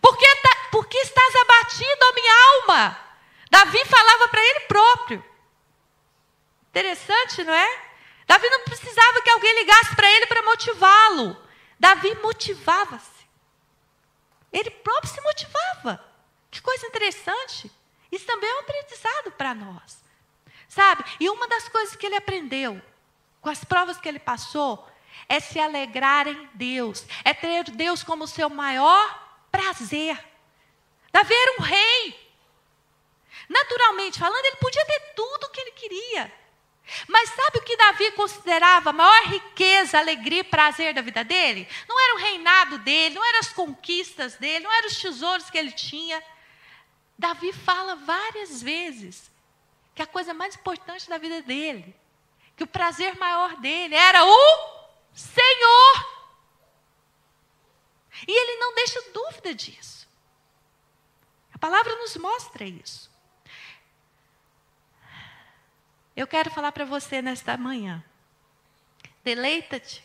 Porque, 0.00 0.36
tá, 0.36 0.68
porque 0.70 0.96
estás 0.98 1.34
abatido, 1.36 2.04
a 2.04 2.12
minha 2.14 2.34
alma? 2.52 2.98
Davi 3.50 3.84
falava 3.84 4.28
para 4.28 4.44
ele 4.44 4.60
próprio. 4.60 5.24
Interessante, 6.70 7.44
não 7.44 7.52
é? 7.52 7.91
Davi 8.26 8.48
não 8.48 8.64
precisava 8.64 9.22
que 9.22 9.30
alguém 9.30 9.54
ligasse 9.54 9.94
para 9.94 10.10
ele 10.10 10.26
para 10.26 10.42
motivá-lo. 10.42 11.36
Davi 11.78 12.14
motivava-se. 12.16 13.26
Ele 14.52 14.70
próprio 14.70 15.12
se 15.12 15.20
motivava. 15.20 16.04
Que 16.50 16.60
coisa 16.60 16.86
interessante. 16.86 17.70
Isso 18.10 18.26
também 18.26 18.48
é 18.48 18.54
um 18.56 18.60
aprendizado 18.60 19.32
para 19.32 19.54
nós. 19.54 20.02
Sabe? 20.68 21.04
E 21.18 21.28
uma 21.28 21.48
das 21.48 21.68
coisas 21.68 21.96
que 21.96 22.06
ele 22.06 22.16
aprendeu 22.16 22.80
com 23.40 23.48
as 23.48 23.64
provas 23.64 23.98
que 23.98 24.08
ele 24.08 24.18
passou 24.18 24.88
é 25.28 25.40
se 25.40 25.58
alegrar 25.58 26.28
em 26.28 26.48
Deus, 26.54 27.04
é 27.24 27.34
ter 27.34 27.64
Deus 27.64 28.02
como 28.02 28.26
seu 28.26 28.48
maior 28.48 29.44
prazer. 29.50 30.16
Davi 31.10 31.34
era 31.34 31.56
um 31.58 31.62
rei. 31.62 32.34
Naturalmente 33.48 34.18
falando, 34.18 34.44
ele 34.44 34.56
podia 34.56 34.84
ter 34.86 35.00
tudo 35.14 35.44
o 35.44 35.50
que 35.50 35.60
ele 35.60 35.72
queria. 35.72 36.32
Mas 37.08 37.30
sabe 37.30 37.58
o 37.58 37.62
que 37.62 37.76
Davi 37.76 38.12
considerava 38.12 38.90
a 38.90 38.92
maior 38.92 39.24
riqueza, 39.26 39.98
alegria 39.98 40.40
e 40.40 40.44
prazer 40.44 40.92
da 40.92 41.00
vida 41.00 41.22
dele? 41.24 41.68
Não 41.88 41.98
era 42.00 42.14
o 42.14 42.18
reinado 42.18 42.78
dele, 42.78 43.14
não 43.14 43.24
eram 43.24 43.38
as 43.38 43.52
conquistas 43.52 44.36
dele, 44.36 44.64
não 44.64 44.72
eram 44.72 44.88
os 44.88 45.00
tesouros 45.00 45.48
que 45.48 45.58
ele 45.58 45.72
tinha. 45.72 46.22
Davi 47.16 47.52
fala 47.52 47.94
várias 47.96 48.62
vezes 48.62 49.30
que 49.94 50.02
a 50.02 50.06
coisa 50.06 50.34
mais 50.34 50.56
importante 50.56 51.08
da 51.08 51.18
vida 51.18 51.42
dele, 51.42 51.94
que 52.56 52.64
o 52.64 52.66
prazer 52.66 53.16
maior 53.16 53.56
dele 53.56 53.94
era 53.94 54.24
o 54.24 54.82
Senhor. 55.12 56.12
E 58.26 58.32
ele 58.32 58.58
não 58.58 58.74
deixa 58.74 59.00
dúvida 59.12 59.54
disso. 59.54 60.08
A 61.54 61.58
palavra 61.58 61.94
nos 61.96 62.16
mostra 62.16 62.64
isso. 62.64 63.11
Eu 66.16 66.26
quero 66.26 66.50
falar 66.50 66.72
para 66.72 66.84
você 66.84 67.22
nesta 67.22 67.56
manhã. 67.56 68.04
Deleita-te 69.24 70.02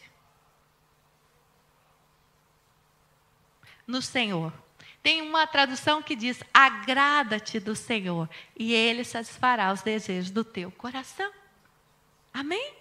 no 3.86 4.02
Senhor. 4.02 4.54
Tem 5.02 5.22
uma 5.22 5.48
tradução 5.48 6.02
que 6.02 6.16
diz: 6.16 6.44
agrada-te 6.54 7.60
do 7.60 7.76
Senhor, 7.76 8.30
e 8.56 8.74
Ele 8.74 9.04
satisfará 9.04 9.72
os 9.72 9.82
desejos 9.82 10.32
do 10.32 10.44
teu 10.44 10.72
coração. 10.72 11.32
Amém? 12.34 12.76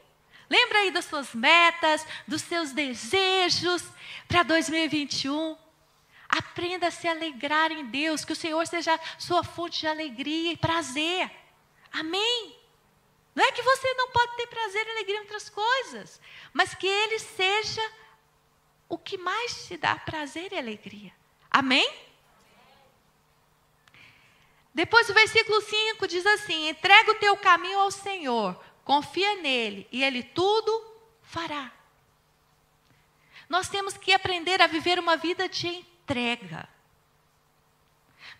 Lembra 0.48 0.78
aí 0.78 0.90
das 0.90 1.04
suas 1.06 1.34
metas, 1.34 2.06
dos 2.26 2.42
seus 2.42 2.72
desejos 2.72 3.82
para 4.28 4.42
2021. 4.42 5.56
Aprenda 6.28 6.88
a 6.88 6.90
se 6.90 7.06
alegrar 7.06 7.70
em 7.70 7.84
Deus, 7.86 8.24
que 8.24 8.32
o 8.32 8.36
Senhor 8.36 8.66
seja 8.66 8.98
sua 9.18 9.42
fonte 9.42 9.80
de 9.80 9.86
alegria 9.86 10.52
e 10.52 10.56
prazer. 10.56 11.30
Amém? 11.92 12.55
Não 13.36 13.44
é 13.44 13.52
que 13.52 13.60
você 13.60 13.92
não 13.92 14.08
pode 14.08 14.34
ter 14.36 14.46
prazer 14.46 14.86
e 14.86 14.90
alegria 14.92 15.16
em 15.18 15.20
outras 15.20 15.50
coisas, 15.50 16.18
mas 16.54 16.74
que 16.74 16.86
Ele 16.86 17.18
seja 17.18 17.92
o 18.88 18.96
que 18.96 19.18
mais 19.18 19.66
te 19.66 19.76
dá 19.76 19.94
prazer 19.94 20.54
e 20.54 20.58
alegria. 20.58 21.12
Amém? 21.50 21.86
Depois 24.72 25.10
o 25.10 25.14
versículo 25.14 25.60
5 25.60 26.08
diz 26.08 26.24
assim: 26.24 26.70
entrega 26.70 27.12
o 27.12 27.16
teu 27.16 27.36
caminho 27.36 27.78
ao 27.78 27.90
Senhor, 27.90 28.58
confia 28.84 29.36
nele 29.36 29.86
e 29.92 30.02
ele 30.02 30.22
tudo 30.22 30.94
fará. 31.20 31.70
Nós 33.50 33.68
temos 33.68 33.98
que 33.98 34.14
aprender 34.14 34.62
a 34.62 34.66
viver 34.66 34.98
uma 34.98 35.16
vida 35.16 35.46
de 35.46 35.68
entrega. 35.68 36.66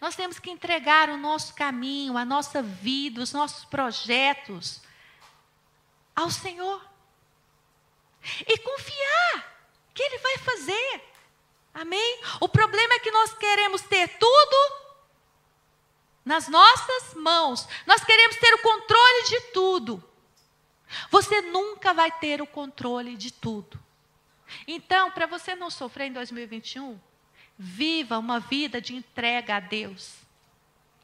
Nós 0.00 0.16
temos 0.16 0.38
que 0.38 0.50
entregar 0.50 1.10
o 1.10 1.18
nosso 1.18 1.54
caminho, 1.54 2.16
a 2.16 2.24
nossa 2.24 2.62
vida, 2.62 3.20
os 3.20 3.32
nossos 3.32 3.64
projetos 3.66 4.85
ao 6.16 6.30
Senhor. 6.30 6.82
E 8.48 8.58
confiar 8.58 9.68
que 9.94 10.02
Ele 10.02 10.18
vai 10.18 10.38
fazer. 10.38 11.02
Amém? 11.74 12.20
O 12.40 12.48
problema 12.48 12.94
é 12.94 12.98
que 12.98 13.10
nós 13.10 13.34
queremos 13.34 13.82
ter 13.82 14.08
tudo 14.18 14.86
nas 16.24 16.48
nossas 16.48 17.14
mãos. 17.14 17.68
Nós 17.86 18.02
queremos 18.02 18.36
ter 18.36 18.52
o 18.54 18.62
controle 18.62 19.28
de 19.28 19.40
tudo. 19.52 20.04
Você 21.10 21.42
nunca 21.42 21.92
vai 21.92 22.10
ter 22.10 22.40
o 22.40 22.46
controle 22.46 23.16
de 23.16 23.32
tudo. 23.32 23.78
Então, 24.66 25.10
para 25.10 25.26
você 25.26 25.54
não 25.54 25.70
sofrer 25.70 26.06
em 26.06 26.12
2021, 26.12 26.98
viva 27.58 28.18
uma 28.18 28.40
vida 28.40 28.80
de 28.80 28.94
entrega 28.94 29.56
a 29.56 29.60
Deus. 29.60 30.14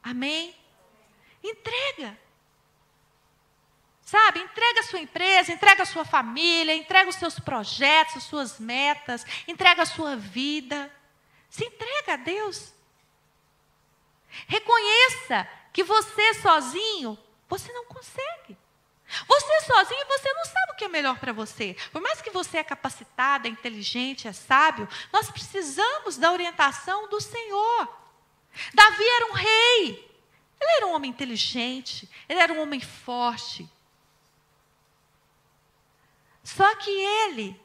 Amém? 0.01 0.55
Entrega. 1.43 2.17
Sabe, 4.13 4.41
entrega 4.41 4.81
a 4.81 4.83
sua 4.83 4.99
empresa, 4.99 5.51
entrega 5.51 5.81
a 5.81 5.87
sua 5.87 6.05
família, 6.05 6.75
entrega 6.75 7.09
os 7.09 7.15
seus 7.15 7.39
projetos, 7.39 8.17
as 8.17 8.23
suas 8.23 8.59
metas, 8.59 9.25
entrega 9.47 9.81
a 9.81 9.87
sua 9.87 10.15
vida. 10.15 10.95
Se 11.49 11.65
entrega 11.65 12.13
a 12.13 12.17
Deus. 12.17 12.71
Reconheça 14.45 15.49
que 15.73 15.83
você 15.83 16.35
sozinho, 16.35 17.17
você 17.49 17.73
não 17.73 17.85
consegue. 17.85 18.55
Você 19.27 19.61
sozinho, 19.61 20.05
você 20.05 20.31
não 20.31 20.45
sabe 20.45 20.73
o 20.73 20.75
que 20.75 20.85
é 20.85 20.89
melhor 20.89 21.17
para 21.17 21.33
você. 21.33 21.75
Por 21.91 21.99
mais 21.99 22.21
que 22.21 22.29
você 22.29 22.59
é 22.59 22.63
capacitado, 22.63 23.47
é 23.47 23.49
inteligente, 23.49 24.27
é 24.27 24.31
sábio, 24.31 24.87
nós 25.11 25.31
precisamos 25.31 26.17
da 26.17 26.31
orientação 26.31 27.09
do 27.09 27.19
Senhor. 27.19 27.97
Davi 28.75 29.03
era 29.03 29.25
um 29.25 29.33
rei. 29.33 30.19
Ele 30.61 30.71
era 30.77 30.85
um 30.85 30.93
homem 30.93 31.09
inteligente, 31.09 32.07
ele 32.29 32.39
era 32.39 32.53
um 32.53 32.61
homem 32.61 32.79
forte. 32.79 33.67
Só 36.43 36.75
que 36.75 36.91
ele 36.91 37.59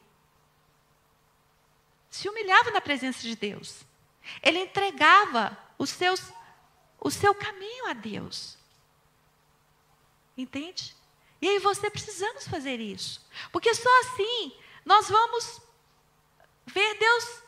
se 2.09 2.29
humilhava 2.29 2.71
na 2.71 2.81
presença 2.81 3.23
de 3.23 3.37
Deus. 3.37 3.83
Ele 4.43 4.61
entregava 4.61 5.57
os 5.77 5.91
seus, 5.91 6.33
o 7.01 7.11
seu 7.11 7.35
caminho 7.35 7.87
a 7.87 7.93
Deus. 7.93 8.57
Entende? 10.37 10.95
E 11.41 11.49
aí 11.49 11.59
você 11.59 11.91
precisamos 11.91 12.47
fazer 12.47 12.81
isso. 12.81 13.25
Porque 13.53 13.75
só 13.75 14.01
assim 14.01 14.53
nós 14.85 15.09
vamos 15.09 15.61
ver 16.67 16.99
Deus 16.99 17.43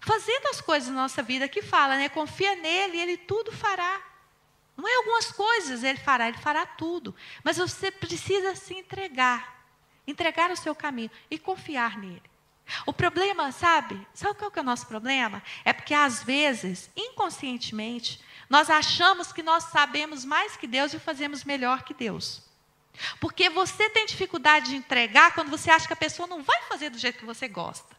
fazendo 0.00 0.48
as 0.48 0.60
coisas 0.60 0.88
na 0.88 1.02
nossa 1.02 1.22
vida 1.22 1.48
que 1.48 1.62
fala, 1.62 1.96
né? 1.96 2.08
Confia 2.08 2.56
nele 2.56 2.98
ele 2.98 3.16
tudo 3.16 3.52
fará. 3.52 4.02
Não 4.76 4.88
é 4.88 4.94
algumas 4.96 5.30
coisas 5.30 5.84
ele 5.84 5.98
fará, 5.98 6.28
ele 6.28 6.38
fará 6.38 6.66
tudo. 6.66 7.14
Mas 7.44 7.58
você 7.58 7.90
precisa 7.90 8.56
se 8.56 8.74
entregar. 8.74 9.61
Entregar 10.12 10.50
o 10.50 10.56
seu 10.56 10.74
caminho 10.74 11.10
e 11.30 11.38
confiar 11.38 11.98
nele. 11.98 12.22
O 12.86 12.92
problema, 12.92 13.50
sabe? 13.50 14.06
Sabe 14.14 14.38
qual 14.38 14.50
que 14.50 14.58
é 14.58 14.62
o 14.62 14.64
nosso 14.64 14.86
problema? 14.86 15.42
É 15.64 15.72
porque 15.72 15.94
às 15.94 16.22
vezes, 16.22 16.90
inconscientemente, 16.96 18.22
nós 18.48 18.70
achamos 18.70 19.32
que 19.32 19.42
nós 19.42 19.64
sabemos 19.64 20.24
mais 20.24 20.56
que 20.56 20.66
Deus 20.66 20.92
e 20.92 20.98
fazemos 20.98 21.44
melhor 21.44 21.82
que 21.82 21.94
Deus. 21.94 22.42
Porque 23.20 23.48
você 23.48 23.88
tem 23.90 24.06
dificuldade 24.06 24.70
de 24.70 24.76
entregar 24.76 25.34
quando 25.34 25.50
você 25.50 25.70
acha 25.70 25.86
que 25.86 25.92
a 25.92 25.96
pessoa 25.96 26.28
não 26.28 26.42
vai 26.42 26.62
fazer 26.62 26.90
do 26.90 26.98
jeito 26.98 27.18
que 27.18 27.24
você 27.24 27.48
gosta. 27.48 27.96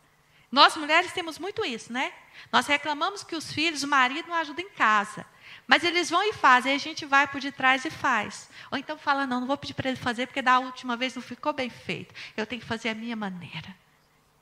Nós 0.54 0.78
mulheres 0.78 1.12
temos 1.12 1.40
muito 1.40 1.66
isso, 1.66 1.92
né? 1.92 2.14
Nós 2.52 2.68
reclamamos 2.68 3.24
que 3.24 3.36
os 3.36 3.52
filhos, 3.52 3.82
o 3.82 3.88
marido 3.88 4.30
não 4.30 4.36
ajuda 4.36 4.62
em 4.62 4.70
casa. 4.70 5.26
Mas 5.66 5.84
eles 5.84 6.12
vão 6.12 6.22
e 6.22 6.32
fazem, 6.32 6.74
aí 6.74 6.76
a 6.76 6.80
gente 6.80 7.08
vai 7.08 7.26
por 7.26 7.42
detrás 7.42 7.84
e 7.86 7.90
faz. 7.90 8.52
Ou 8.70 8.78
então 8.78 8.96
fala, 8.96 9.26
não, 9.26 9.40
não 9.40 9.48
vou 9.48 9.58
pedir 9.58 9.74
para 9.74 9.90
ele 9.90 9.98
fazer, 9.98 10.28
porque 10.28 10.44
da 10.44 10.60
última 10.60 10.96
vez 10.96 11.16
não 11.16 11.24
ficou 11.24 11.54
bem 11.54 11.72
feito. 11.72 12.14
Eu 12.38 12.46
tenho 12.46 12.62
que 12.62 12.68
fazer 12.68 12.90
a 12.90 12.94
minha 12.94 13.16
maneira. 13.16 13.76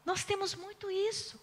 Nós 0.05 0.25
temos 0.25 0.53
muito 0.53 0.91
isso. 0.91 1.39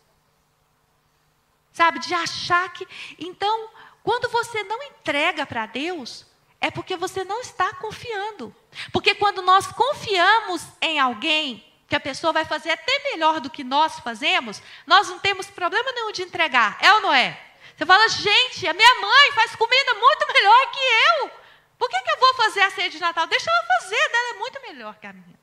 Sabe, 1.73 1.99
de 2.01 2.13
achar 2.13 2.71
que. 2.71 2.87
Então, 3.19 3.71
quando 4.03 4.29
você 4.29 4.65
não 4.65 4.83
entrega 4.83 5.47
para 5.47 5.65
Deus, 5.65 6.27
é 6.61 6.71
porque 6.71 6.95
você 6.95 7.25
não 7.25 7.41
está 7.41 7.73
confiando. 7.77 8.55
Porque 8.93 9.15
quando 9.15 9.41
nós 9.41 9.67
confiamos 9.69 10.63
em 10.83 11.01
alguém, 11.01 11.65
que 11.89 11.97
a 11.97 12.01
pessoa 12.01 12.35
vai 12.35 12.45
fazer 12.45 12.71
até 12.71 12.99
melhor 13.11 13.41
do 13.41 13.49
que 13.49 13.65
nós 13.65 13.99
fazemos, 14.01 14.63
nós 14.87 15.09
não 15.09 15.19
temos 15.19 15.47
problema 15.47 15.91
nenhum 15.93 16.13
de 16.13 16.23
entregar. 16.23 16.77
É 16.81 16.93
ou 16.93 17.01
não 17.01 17.15
é? 17.15 17.41
Você 17.75 17.87
fala, 17.87 18.09
gente, 18.09 18.69
a 18.69 18.75
minha 18.75 18.95
mãe 19.01 19.33
faz 19.33 19.57
comida 19.57 19.95
muito 19.95 20.27
melhor 20.33 20.71
que 20.71 20.79
eu. 20.79 21.31
Por 21.79 21.89
que, 21.89 22.03
que 22.03 22.11
eu 22.11 22.19
vou 22.19 22.35
fazer 22.35 22.61
a 22.61 22.71
ceia 22.71 22.91
de 22.91 23.01
Natal? 23.01 23.27
Deixa 23.27 23.51
ela 23.51 23.67
fazer, 23.81 24.09
dela 24.11 24.31
é 24.31 24.39
muito 24.39 24.61
melhor 24.61 24.95
que 24.97 25.07
a 25.07 25.13
minha. 25.13 25.39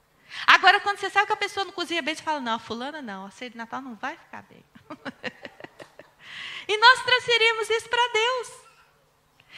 Agora, 0.45 0.79
quando 0.81 0.99
você 0.99 1.09
sabe 1.09 1.27
que 1.27 1.33
a 1.33 1.37
pessoa 1.37 1.65
não 1.65 1.71
cozinha 1.71 2.01
bem, 2.01 2.13
você 2.13 2.21
fala, 2.21 2.39
não, 2.39 2.59
fulana 2.59 3.01
não, 3.01 3.25
a 3.25 3.31
ceia 3.31 3.49
de 3.49 3.57
Natal 3.57 3.81
não 3.81 3.95
vai 3.95 4.15
ficar 4.17 4.43
bem. 4.43 4.63
e 6.67 6.77
nós 6.77 7.03
transferimos 7.03 7.69
isso 7.69 7.89
para 7.89 8.07
Deus. 8.13 8.51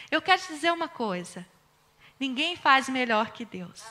Eu 0.09 0.21
quero 0.21 0.41
te 0.41 0.47
dizer 0.53 0.71
uma 0.71 0.87
coisa. 0.87 1.45
Ninguém 2.19 2.55
faz 2.55 2.87
melhor 2.87 3.31
que 3.31 3.43
Deus. 3.43 3.83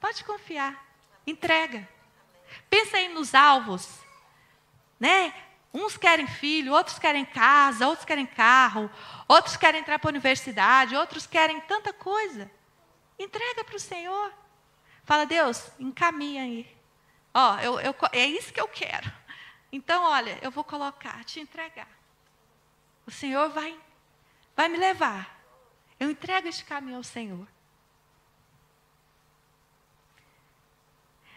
Pode 0.00 0.24
confiar. 0.24 0.91
Entrega. 1.26 1.88
Pensa 2.68 2.96
aí 2.96 3.08
nos 3.08 3.34
alvos. 3.34 4.00
Né? 4.98 5.34
Uns 5.72 5.96
querem 5.96 6.26
filho, 6.26 6.72
outros 6.72 6.98
querem 6.98 7.24
casa, 7.24 7.86
outros 7.86 8.04
querem 8.04 8.26
carro, 8.26 8.90
outros 9.26 9.56
querem 9.56 9.80
entrar 9.80 9.98
para 9.98 10.08
a 10.08 10.12
universidade, 10.12 10.94
outros 10.94 11.26
querem 11.26 11.60
tanta 11.62 11.92
coisa. 11.92 12.50
Entrega 13.18 13.64
para 13.64 13.76
o 13.76 13.80
Senhor. 13.80 14.32
Fala, 15.04 15.24
Deus, 15.24 15.70
encaminha 15.78 16.42
aí. 16.42 16.76
Ó, 17.34 17.58
eu, 17.58 17.80
eu, 17.80 17.94
é 18.12 18.26
isso 18.26 18.52
que 18.52 18.60
eu 18.60 18.68
quero. 18.68 19.10
Então, 19.72 20.04
olha, 20.04 20.38
eu 20.42 20.50
vou 20.50 20.62
colocar, 20.62 21.24
te 21.24 21.40
entregar. 21.40 21.88
O 23.06 23.10
Senhor 23.10 23.48
vai, 23.48 23.78
vai 24.54 24.68
me 24.68 24.76
levar. 24.76 25.40
Eu 25.98 26.10
entrego 26.10 26.48
este 26.48 26.64
caminho 26.64 26.98
ao 26.98 27.02
Senhor. 27.02 27.46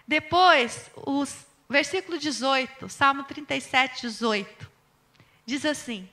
Depois, 0.07 0.91
os 0.95 1.45
versículo 1.69 2.17
18, 2.17 2.87
Salmo 2.89 3.23
37, 3.23 4.01
18. 4.01 4.71
Diz 5.45 5.65
assim: 5.65 6.07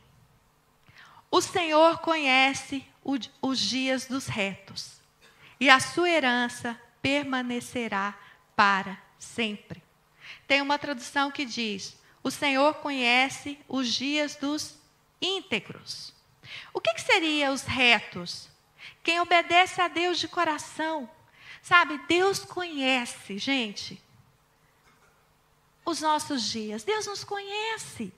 O 1.30 1.40
Senhor 1.40 1.98
conhece 1.98 2.84
o, 3.04 3.16
os 3.40 3.58
dias 3.58 4.06
dos 4.06 4.26
retos, 4.26 5.00
e 5.60 5.68
a 5.68 5.80
sua 5.80 6.08
herança 6.08 6.78
permanecerá 7.00 8.18
para 8.56 8.98
sempre. 9.18 9.82
Tem 10.46 10.60
uma 10.60 10.78
tradução 10.78 11.30
que 11.30 11.44
diz: 11.44 11.98
O 12.22 12.30
Senhor 12.30 12.74
conhece 12.74 13.58
os 13.68 13.92
dias 13.92 14.36
dos 14.36 14.76
íntegros. 15.20 16.14
O 16.72 16.80
que, 16.80 16.94
que 16.94 17.00
seria 17.00 17.52
os 17.52 17.62
retos? 17.62 18.48
Quem 19.02 19.20
obedece 19.20 19.80
a 19.80 19.88
Deus 19.88 20.18
de 20.18 20.28
coração. 20.28 21.08
Sabe, 21.62 21.96
Deus 22.08 22.40
conhece, 22.44 23.38
gente, 23.38 24.02
os 25.84 26.00
nossos 26.00 26.42
dias. 26.42 26.82
Deus 26.82 27.06
nos 27.06 27.22
conhece. 27.22 28.12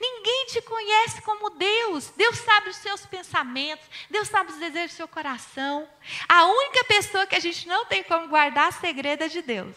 Ninguém 0.00 0.46
te 0.46 0.62
conhece 0.62 1.20
como 1.22 1.50
Deus. 1.50 2.08
Deus 2.16 2.38
sabe 2.38 2.70
os 2.70 2.76
seus 2.76 3.04
pensamentos, 3.04 3.86
Deus 4.08 4.28
sabe 4.28 4.50
os 4.52 4.58
desejos 4.58 4.92
do 4.92 4.96
seu 4.96 5.08
coração. 5.08 5.86
A 6.26 6.46
única 6.46 6.84
pessoa 6.84 7.26
que 7.26 7.36
a 7.36 7.40
gente 7.40 7.68
não 7.68 7.84
tem 7.84 8.02
como 8.02 8.28
guardar 8.28 8.72
segredo 8.72 9.24
é 9.24 9.28
de 9.28 9.42
Deus. 9.42 9.76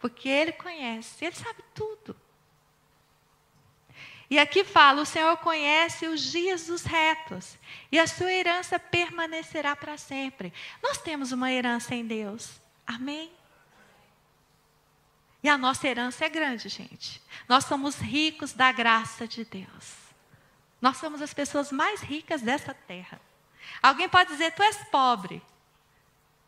Porque 0.00 0.28
Ele 0.28 0.52
conhece, 0.52 1.24
Ele 1.24 1.36
sabe 1.36 1.62
tudo. 1.74 2.23
E 4.30 4.38
aqui 4.38 4.64
fala: 4.64 5.02
o 5.02 5.06
Senhor 5.06 5.36
conhece 5.38 6.06
os 6.06 6.20
dias 6.20 6.66
dos 6.66 6.84
retos, 6.84 7.58
e 7.90 7.98
a 7.98 8.06
sua 8.06 8.32
herança 8.32 8.78
permanecerá 8.78 9.76
para 9.76 9.96
sempre. 9.96 10.52
Nós 10.82 10.98
temos 10.98 11.32
uma 11.32 11.50
herança 11.52 11.94
em 11.94 12.06
Deus. 12.06 12.50
Amém? 12.86 13.30
E 15.42 15.48
a 15.48 15.58
nossa 15.58 15.86
herança 15.86 16.24
é 16.24 16.28
grande, 16.28 16.70
gente. 16.70 17.20
Nós 17.46 17.64
somos 17.64 17.96
ricos 17.96 18.54
da 18.54 18.72
graça 18.72 19.28
de 19.28 19.44
Deus. 19.44 19.92
Nós 20.80 20.96
somos 20.96 21.20
as 21.20 21.34
pessoas 21.34 21.70
mais 21.70 22.00
ricas 22.00 22.40
dessa 22.40 22.72
terra. 22.72 23.20
Alguém 23.82 24.08
pode 24.08 24.30
dizer, 24.30 24.52
tu 24.52 24.62
és 24.62 24.76
pobre. 24.88 25.42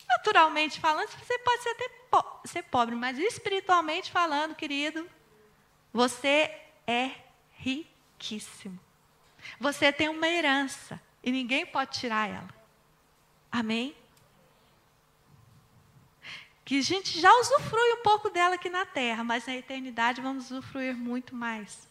Naturalmente 0.09 0.81
falando, 0.81 1.09
você 1.09 1.39
pode 1.39 1.63
ser 1.63 1.71
até 1.71 1.89
po 2.11 2.25
ser 2.47 2.63
pobre, 2.63 2.95
mas 2.95 3.19
espiritualmente 3.19 4.11
falando, 4.11 4.55
querido, 4.55 5.09
você 5.93 6.51
é 6.87 7.11
riquíssimo. 7.57 8.79
Você 9.59 9.93
tem 9.93 10.09
uma 10.09 10.29
herança 10.29 11.01
e 11.23 11.31
ninguém 11.31 11.67
pode 11.67 11.99
tirar 11.99 12.29
ela. 12.29 12.49
Amém? 13.51 13.97
que 16.67 16.81
a 16.81 16.83
gente 16.83 17.21
já 17.21 17.33
usufrui 17.33 17.93
um 17.93 18.03
pouco 18.03 18.29
dela 18.29 18.57
aqui 18.57 18.69
na 18.69 18.85
terra, 18.85 19.23
mas 19.23 19.47
na 19.47 19.55
eternidade 19.55 20.21
vamos 20.21 20.51
usufruir 20.51 20.97
muito 20.97 21.33
mais. 21.33 21.89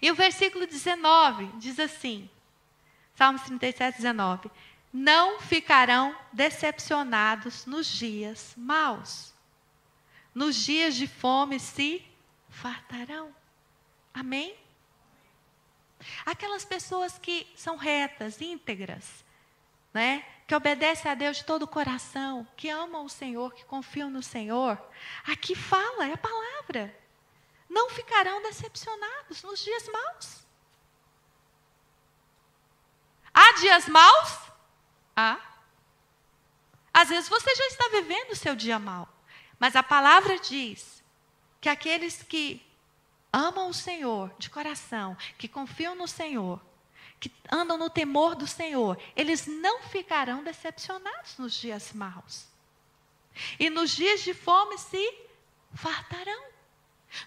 E 0.00 0.10
o 0.10 0.14
versículo 0.14 0.66
19 0.66 1.50
diz 1.58 1.78
assim, 1.78 2.30
Salmos 3.14 3.42
37, 3.42 3.96
19: 3.96 4.50
Não 4.90 5.38
ficarão 5.38 6.16
decepcionados 6.32 7.66
nos 7.66 7.86
dias 7.86 8.54
maus, 8.56 9.34
nos 10.34 10.56
dias 10.56 10.94
de 10.94 11.06
fome 11.06 11.60
se 11.60 12.02
fartarão. 12.48 13.34
Amém? 14.14 14.56
Aquelas 16.26 16.64
pessoas 16.64 17.18
que 17.18 17.46
são 17.56 17.76
retas, 17.76 18.40
íntegras, 18.40 19.24
né? 19.92 20.24
que 20.46 20.54
obedecem 20.54 21.10
a 21.10 21.14
Deus 21.14 21.38
de 21.38 21.44
todo 21.44 21.62
o 21.62 21.66
coração, 21.68 22.46
que 22.56 22.68
amam 22.68 23.06
o 23.06 23.08
Senhor, 23.08 23.54
que 23.54 23.64
confiam 23.64 24.10
no 24.10 24.22
Senhor, 24.22 24.78
aqui 25.24 25.54
fala, 25.54 26.08
é 26.08 26.12
a 26.12 26.18
palavra. 26.18 26.94
Não 27.70 27.88
ficarão 27.88 28.42
decepcionados 28.42 29.42
nos 29.42 29.60
dias 29.64 29.88
maus. 29.88 30.46
Há 33.32 33.52
dias 33.60 33.88
maus? 33.88 34.38
Há. 35.16 35.40
Às 36.92 37.08
vezes 37.08 37.30
você 37.30 37.54
já 37.54 37.66
está 37.68 37.88
vivendo 37.88 38.32
o 38.32 38.36
seu 38.36 38.54
dia 38.54 38.78
mal, 38.78 39.08
mas 39.58 39.74
a 39.74 39.82
palavra 39.82 40.38
diz 40.38 41.02
que 41.62 41.68
aqueles 41.70 42.22
que 42.22 42.60
amam 43.32 43.68
o 43.68 43.74
Senhor 43.74 44.32
de 44.38 44.50
coração, 44.50 45.16
que 45.38 45.48
confiam 45.48 45.94
no 45.94 46.06
Senhor, 46.06 46.60
que 47.18 47.32
andam 47.50 47.78
no 47.78 47.88
temor 47.88 48.34
do 48.34 48.46
Senhor, 48.46 49.00
eles 49.16 49.46
não 49.46 49.82
ficarão 49.84 50.42
decepcionados 50.42 51.38
nos 51.38 51.54
dias 51.54 51.92
maus. 51.92 52.46
E 53.58 53.70
nos 53.70 53.92
dias 53.92 54.22
de 54.22 54.34
fome 54.34 54.76
se 54.76 55.14
fartarão. 55.72 56.52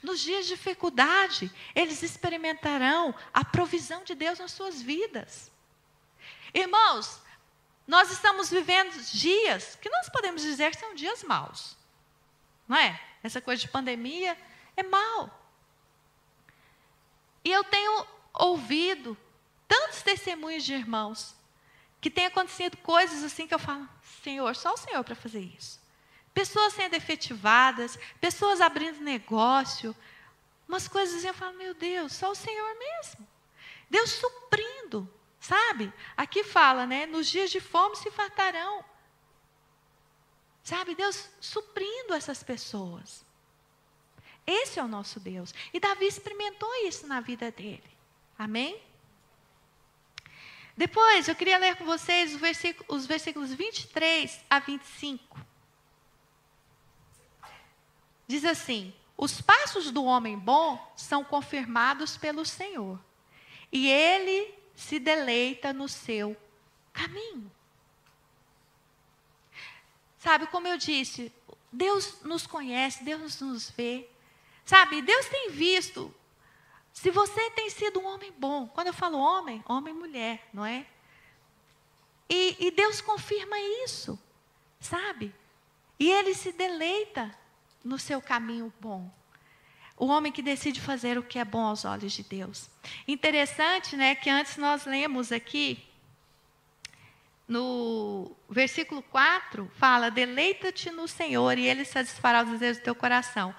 Nos 0.02 0.20
dias 0.20 0.46
de 0.46 0.56
dificuldade, 0.56 1.52
eles 1.74 2.02
experimentarão 2.04 3.14
a 3.34 3.46
provisão 3.46 4.04
de 4.04 4.16
Deus 4.16 4.40
nas 4.40 4.52
suas 4.52 4.82
vidas. 4.82 5.52
Irmãos, 6.54 7.22
nós 7.88 8.12
estamos 8.12 8.50
vivendo 8.50 9.00
dias 9.12 9.76
que 9.76 9.90
nós 9.90 10.10
podemos 10.10 10.42
dizer 10.42 10.72
que 10.72 10.80
são 10.80 10.96
dias 10.96 11.24
maus. 11.24 11.78
Não 12.68 12.76
é? 12.76 13.00
Essa 13.22 13.40
coisa 13.40 13.62
de 13.62 13.70
pandemia 13.70 14.38
é 14.76 14.84
mal. 14.84 15.45
E 17.46 17.52
eu 17.52 17.64
tenho 17.64 18.08
ouvido 18.34 19.16
tantos 19.68 20.02
testemunhos 20.02 20.64
de 20.64 20.74
irmãos 20.74 21.36
que 22.02 22.10
tem 22.10 22.26
acontecido 22.26 22.76
coisas 22.78 23.24
assim 23.24 23.48
que 23.48 23.54
eu 23.54 23.60
falo, 23.60 23.88
Senhor, 24.24 24.56
só 24.56 24.74
o 24.74 24.78
Senhor 24.78 25.04
para 25.04 25.16
fazer 25.16 25.42
isso. 25.42 25.80
Pessoas 26.34 26.74
sendo 26.74 26.96
efetivadas, 26.96 27.98
pessoas 28.20 28.62
abrindo 28.62 29.00
negócio, 29.00 29.96
umas 30.68 30.88
coisas 30.88 31.18
assim, 31.18 31.28
eu 31.28 31.34
falo, 31.34 31.58
meu 31.58 31.74
Deus, 31.74 32.14
só 32.14 32.32
o 32.32 32.36
Senhor 32.36 32.78
mesmo. 32.78 33.28
Deus 33.90 34.12
suprindo, 34.12 35.12
sabe? 35.40 35.92
Aqui 36.16 36.44
fala, 36.44 36.86
né? 36.86 37.06
Nos 37.06 37.28
dias 37.28 37.50
de 37.50 37.60
fome 37.60 37.96
se 37.96 38.12
fartarão. 38.12 38.84
Sabe, 40.64 40.96
Deus 40.96 41.30
suprindo 41.40 42.14
essas 42.14 42.44
pessoas. 42.44 43.25
Esse 44.46 44.80
é 44.80 44.84
o 44.84 44.88
nosso 44.88 45.20
Deus. 45.20 45.54
E 45.74 45.80
Davi 45.80 46.06
experimentou 46.06 46.70
isso 46.88 47.08
na 47.08 47.20
vida 47.20 47.52
dele. 47.52 47.84
Amém? 48.38 48.80
Depois, 50.78 51.28
eu 51.28 51.36
queria 51.36 51.58
ler 51.58 51.78
com 51.78 51.86
vocês 51.86 52.38
os 52.88 53.06
versículos 53.06 53.54
23 53.54 54.42
a 54.50 54.60
25. 54.60 55.40
Diz 58.28 58.44
assim: 58.44 58.94
Os 59.18 59.42
passos 59.42 59.90
do 59.90 60.04
homem 60.04 60.38
bom 60.38 60.94
são 60.96 61.24
confirmados 61.24 62.18
pelo 62.18 62.46
Senhor, 62.46 63.00
e 63.72 63.88
ele 63.88 64.54
se 64.76 65.00
deleita 65.00 65.72
no 65.72 65.88
seu 65.88 66.36
caminho. 66.92 67.50
Sabe, 70.20 70.48
como 70.48 70.68
eu 70.68 70.78
disse, 70.78 71.32
Deus 71.72 72.22
nos 72.24 72.48
conhece, 72.48 73.04
Deus 73.04 73.40
nos 73.40 73.70
vê. 73.70 74.10
Sabe, 74.66 75.04
Deus 75.04 75.28
tem 75.28 75.52
visto 75.52 76.14
se 76.92 77.12
você 77.12 77.52
tem 77.52 77.70
sido 77.70 78.00
um 78.00 78.08
homem 78.08 78.34
bom. 78.36 78.68
Quando 78.68 78.88
eu 78.88 78.94
falo 78.94 79.20
homem, 79.20 79.64
homem 79.68 79.94
e 79.94 79.98
mulher, 79.98 80.50
não 80.52 80.66
é? 80.66 80.86
E, 82.28 82.68
e 82.68 82.72
Deus 82.72 83.00
confirma 83.00 83.60
isso, 83.84 84.20
sabe? 84.80 85.34
E 86.00 86.10
Ele 86.10 86.34
se 86.34 86.52
deleita 86.52 87.32
no 87.84 88.00
seu 88.00 88.20
caminho 88.20 88.74
bom. 88.80 89.12
O 89.96 90.08
homem 90.08 90.32
que 90.32 90.42
decide 90.42 90.82
fazer 90.82 91.18
o 91.18 91.24
que 91.24 91.38
é 91.38 91.46
bom 91.46 91.62
aos 91.62 91.86
olhos 91.86 92.12
de 92.14 92.24
Deus. 92.24 92.70
Interessante, 93.08 93.96
né, 93.96 94.16
que 94.16 94.30
antes 94.30 94.58
nós 94.58 94.86
lemos 94.86 95.32
aqui 95.32 95.86
no 97.48 98.36
versículo 98.50 99.04
4, 99.04 99.72
fala: 99.76 100.10
"Deleita-te 100.10 100.90
no 100.90 101.08
Senhor 101.08 101.58
e 101.58 101.68
ele 101.68 101.86
satisfará 101.86 102.44
os 102.44 102.50
desejos 102.50 102.80
do 102.80 102.84
teu 102.84 102.96
coração". 102.96 103.56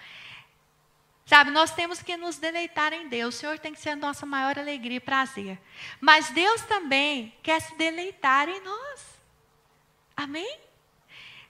Sabe, 1.27 1.51
nós 1.51 1.73
temos 1.73 2.01
que 2.01 2.17
nos 2.17 2.39
deleitar 2.39 2.93
em 2.93 3.09
Deus. 3.09 3.35
O 3.35 3.39
Senhor 3.39 3.59
tem 3.59 3.75
que 3.75 3.81
ser 3.81 3.91
a 3.91 3.97
nossa 3.97 4.25
maior 4.25 4.57
alegria 4.57 4.99
e 4.99 5.01
prazer. 5.01 5.61
Mas 6.01 6.31
Deus 6.31 6.63
também 6.63 7.37
quer 7.43 7.61
se 7.61 7.75
deleitar 7.75 8.49
em 8.49 8.61
nós. 8.61 9.05
Amém? 10.17 10.61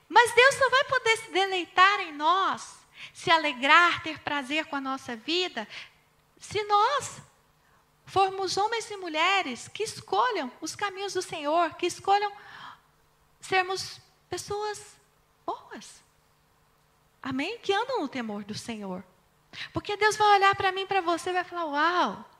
Mas 0.09 0.35
Deus 0.35 0.55
só 0.55 0.71
vai 0.71 0.85
poder 0.85 1.17
se 1.19 1.31
deleitar 1.31 2.01
em 2.01 2.13
nós, 2.13 2.79
se 3.13 3.31
alegrar, 3.31 4.03
ter 4.03 4.19
prazer 4.21 4.65
com 4.65 4.77
a 4.77 4.81
nossa 4.81 5.15
vida, 5.15 5.69
se 6.39 6.63
nós 6.65 7.21
formos 8.07 8.57
homens 8.57 8.91
e 8.91 8.97
mulheres 8.97 9.69
que 9.69 9.83
escolham 9.83 10.51
os 10.61 10.75
caminhos 10.75 11.13
do 11.13 11.21
Senhor, 11.21 11.75
que 11.75 11.87
escolham 11.87 12.33
sermos 13.41 14.01
pessoas 14.31 14.97
boas. 15.45 16.03
Amém? 17.23 17.59
Que 17.59 17.75
andam 17.75 18.01
no 18.01 18.09
temor 18.09 18.43
do 18.43 18.55
Senhor. 18.55 19.05
Porque 19.73 19.97
Deus 19.97 20.17
vai 20.17 20.37
olhar 20.37 20.55
para 20.55 20.73
mim 20.73 20.87
para 20.87 21.01
você 21.01 21.31
e 21.31 21.33
vai 21.33 21.45
falar: 21.45 21.67
Uau! 21.67 22.31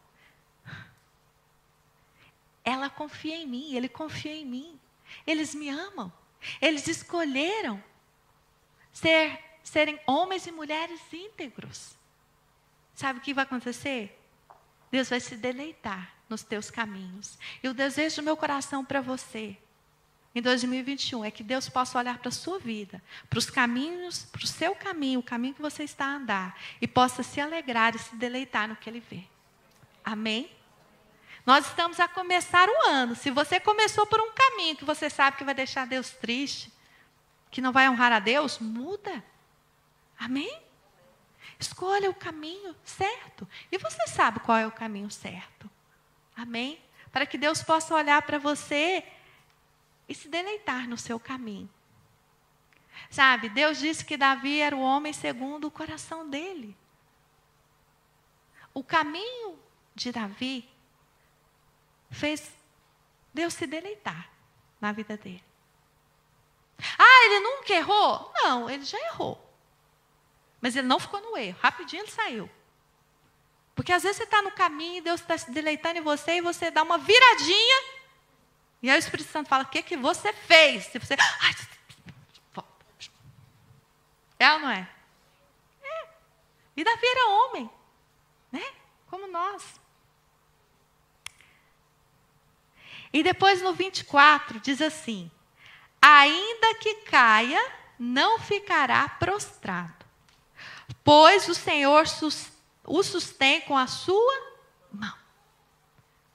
Ela 2.65 2.91
confia 2.91 3.37
em 3.37 3.47
mim, 3.47 3.75
ele 3.75 3.89
confia 3.89 4.35
em 4.35 4.45
mim. 4.45 4.81
Eles 5.27 5.55
me 5.55 5.69
amam. 5.69 6.13
Eles 6.61 6.89
escolheram 6.89 7.83
ser, 8.93 9.39
serem 9.63 10.01
homens 10.07 10.47
e 10.47 10.53
mulheres 10.53 11.01
íntegros. 11.13 11.97
Sabe 12.95 13.19
o 13.19 13.23
que 13.23 13.35
vai 13.35 13.45
acontecer? 13.45 14.21
Deus 14.91 15.09
vai 15.09 15.21
se 15.21 15.37
deleitar 15.37 16.15
nos 16.29 16.43
teus 16.43 16.71
caminhos. 16.71 17.39
E 17.63 17.69
o 17.69 17.75
desejo 17.75 18.17
do 18.17 18.25
meu 18.25 18.37
coração 18.37 18.85
para 18.85 19.01
você 19.01 19.57
em 20.39 20.43
2021 20.43 21.25
é 21.25 21.31
que 21.31 21.43
Deus 21.43 21.67
possa 21.67 21.99
olhar 21.99 22.19
para 22.19 22.29
a 22.29 22.33
sua 22.33 22.59
vida, 22.59 23.03
para 23.31 23.39
os 23.39 23.49
caminhos, 23.49 24.25
para 24.25 24.45
o 24.45 24.47
seu 24.47 24.75
caminho, 24.75 25.21
o 25.21 25.23
caminho 25.23 25.55
que 25.55 25.63
você 25.63 25.83
está 25.83 26.05
a 26.05 26.17
andar, 26.17 26.61
e 26.79 26.87
possa 26.87 27.23
se 27.23 27.41
alegrar 27.41 27.97
e 27.97 27.99
se 27.99 28.15
deleitar 28.17 28.69
no 28.69 28.77
que 28.77 28.91
Ele 28.91 29.01
vê. 29.01 29.25
Amém? 30.05 30.51
Nós 31.47 31.67
estamos 31.67 31.99
a 31.99 32.07
começar 32.07 32.69
o 32.69 32.87
ano. 32.87 33.15
Se 33.15 33.31
você 33.31 33.59
começou 33.59 34.05
por 34.05 34.21
um 34.21 34.31
caminho 34.35 34.77
que 34.77 34.85
você 34.85 35.09
sabe 35.09 35.39
que 35.39 35.45
vai 35.45 35.55
deixar 35.55 35.87
Deus 35.87 36.11
triste, 36.11 36.71
que 37.51 37.63
não 37.63 37.73
vai 37.73 37.89
honrar 37.89 38.13
a 38.13 38.19
Deus, 38.19 38.59
muda. 38.59 39.25
Amém? 40.19 40.61
Escolha 41.59 42.11
o 42.11 42.15
caminho 42.15 42.77
certo. 42.85 43.49
E 43.73 43.79
você 43.79 44.07
sabe 44.07 44.41
qual 44.41 44.59
é 44.59 44.67
o 44.67 44.71
caminho 44.71 45.11
certo. 45.11 45.71
Amém? 46.37 46.79
Para 47.11 47.25
que 47.25 47.39
Deus 47.39 47.63
possa 47.63 47.95
olhar 47.95 48.21
para 48.21 48.39
você 48.39 49.03
e 50.09 50.15
se 50.15 50.29
deleitar 50.29 50.89
no 50.89 50.97
seu 50.97 51.19
caminho. 51.19 51.69
Sabe, 53.11 53.49
Deus 53.49 53.79
disse 53.79 54.05
que 54.05 54.17
Davi 54.17 54.61
era 54.61 54.75
o 54.75 54.81
homem 54.81 55.13
segundo 55.13 55.67
o 55.67 55.71
coração 55.71 56.29
dele. 56.29 56.77
O 58.73 58.83
caminho 58.83 59.59
de 59.95 60.13
Davi 60.13 60.69
fez 62.11 62.53
Deus 63.33 63.55
se 63.55 63.67
deleitar 63.67 64.31
na 64.81 64.93
vida 64.93 65.17
dele. 65.17 65.45
Ah, 66.99 67.25
ele 67.27 67.41
nunca 67.41 67.73
errou? 67.73 68.33
Não, 68.35 68.69
ele 68.69 68.85
já 68.85 68.99
errou. 69.07 69.43
Mas 70.61 70.77
ele 70.77 70.87
não 70.87 70.99
ficou 70.99 71.21
no 71.21 71.37
erro, 71.37 71.59
rapidinho 71.61 72.03
ele 72.03 72.11
saiu. 72.11 72.51
Porque 73.75 73.93
às 73.93 74.03
vezes 74.03 74.17
você 74.17 74.25
está 74.25 74.41
no 74.41 74.51
caminho 74.53 75.03
Deus 75.03 75.21
está 75.21 75.37
se 75.37 75.51
deleitando 75.51 75.99
em 75.99 76.03
você 76.03 76.39
e 76.39 76.41
você 76.41 76.71
dá 76.71 76.83
uma 76.83 76.97
viradinha 76.97 77.96
e 78.83 78.91
aí 78.91 78.97
o 78.97 78.99
Espírito 78.99 79.31
Santo 79.31 79.49
fala: 79.49 79.65
o 79.65 79.69
que, 79.69 79.83
que 79.83 79.97
você 79.97 80.33
fez? 80.33 80.85
Se 80.85 80.99
você. 80.99 81.17
Ai, 81.41 81.55
é 84.39 84.53
ou 84.53 84.59
não 84.61 84.71
é? 84.71 84.89
É. 85.83 86.09
E 86.77 86.85
Davi 86.85 87.07
era 87.07 87.31
homem, 87.31 87.71
né? 88.53 88.65
Como 89.07 89.27
nós. 89.27 89.81
E 93.13 93.23
depois 93.23 93.63
no 93.63 93.73
24 93.73 94.61
diz 94.61 94.83
assim: 94.83 95.31
Ainda 96.03 96.75
que 96.75 96.97
caia, 96.97 97.61
não 97.99 98.39
ficará 98.39 99.09
prostrado, 99.09 100.05
pois 101.03 101.49
o 101.49 101.55
Senhor 101.55 102.05
o 102.85 103.03
sustém 103.03 103.63
com 103.63 103.77
a 103.77 103.87
sua 103.87 104.55
mão. 104.93 105.17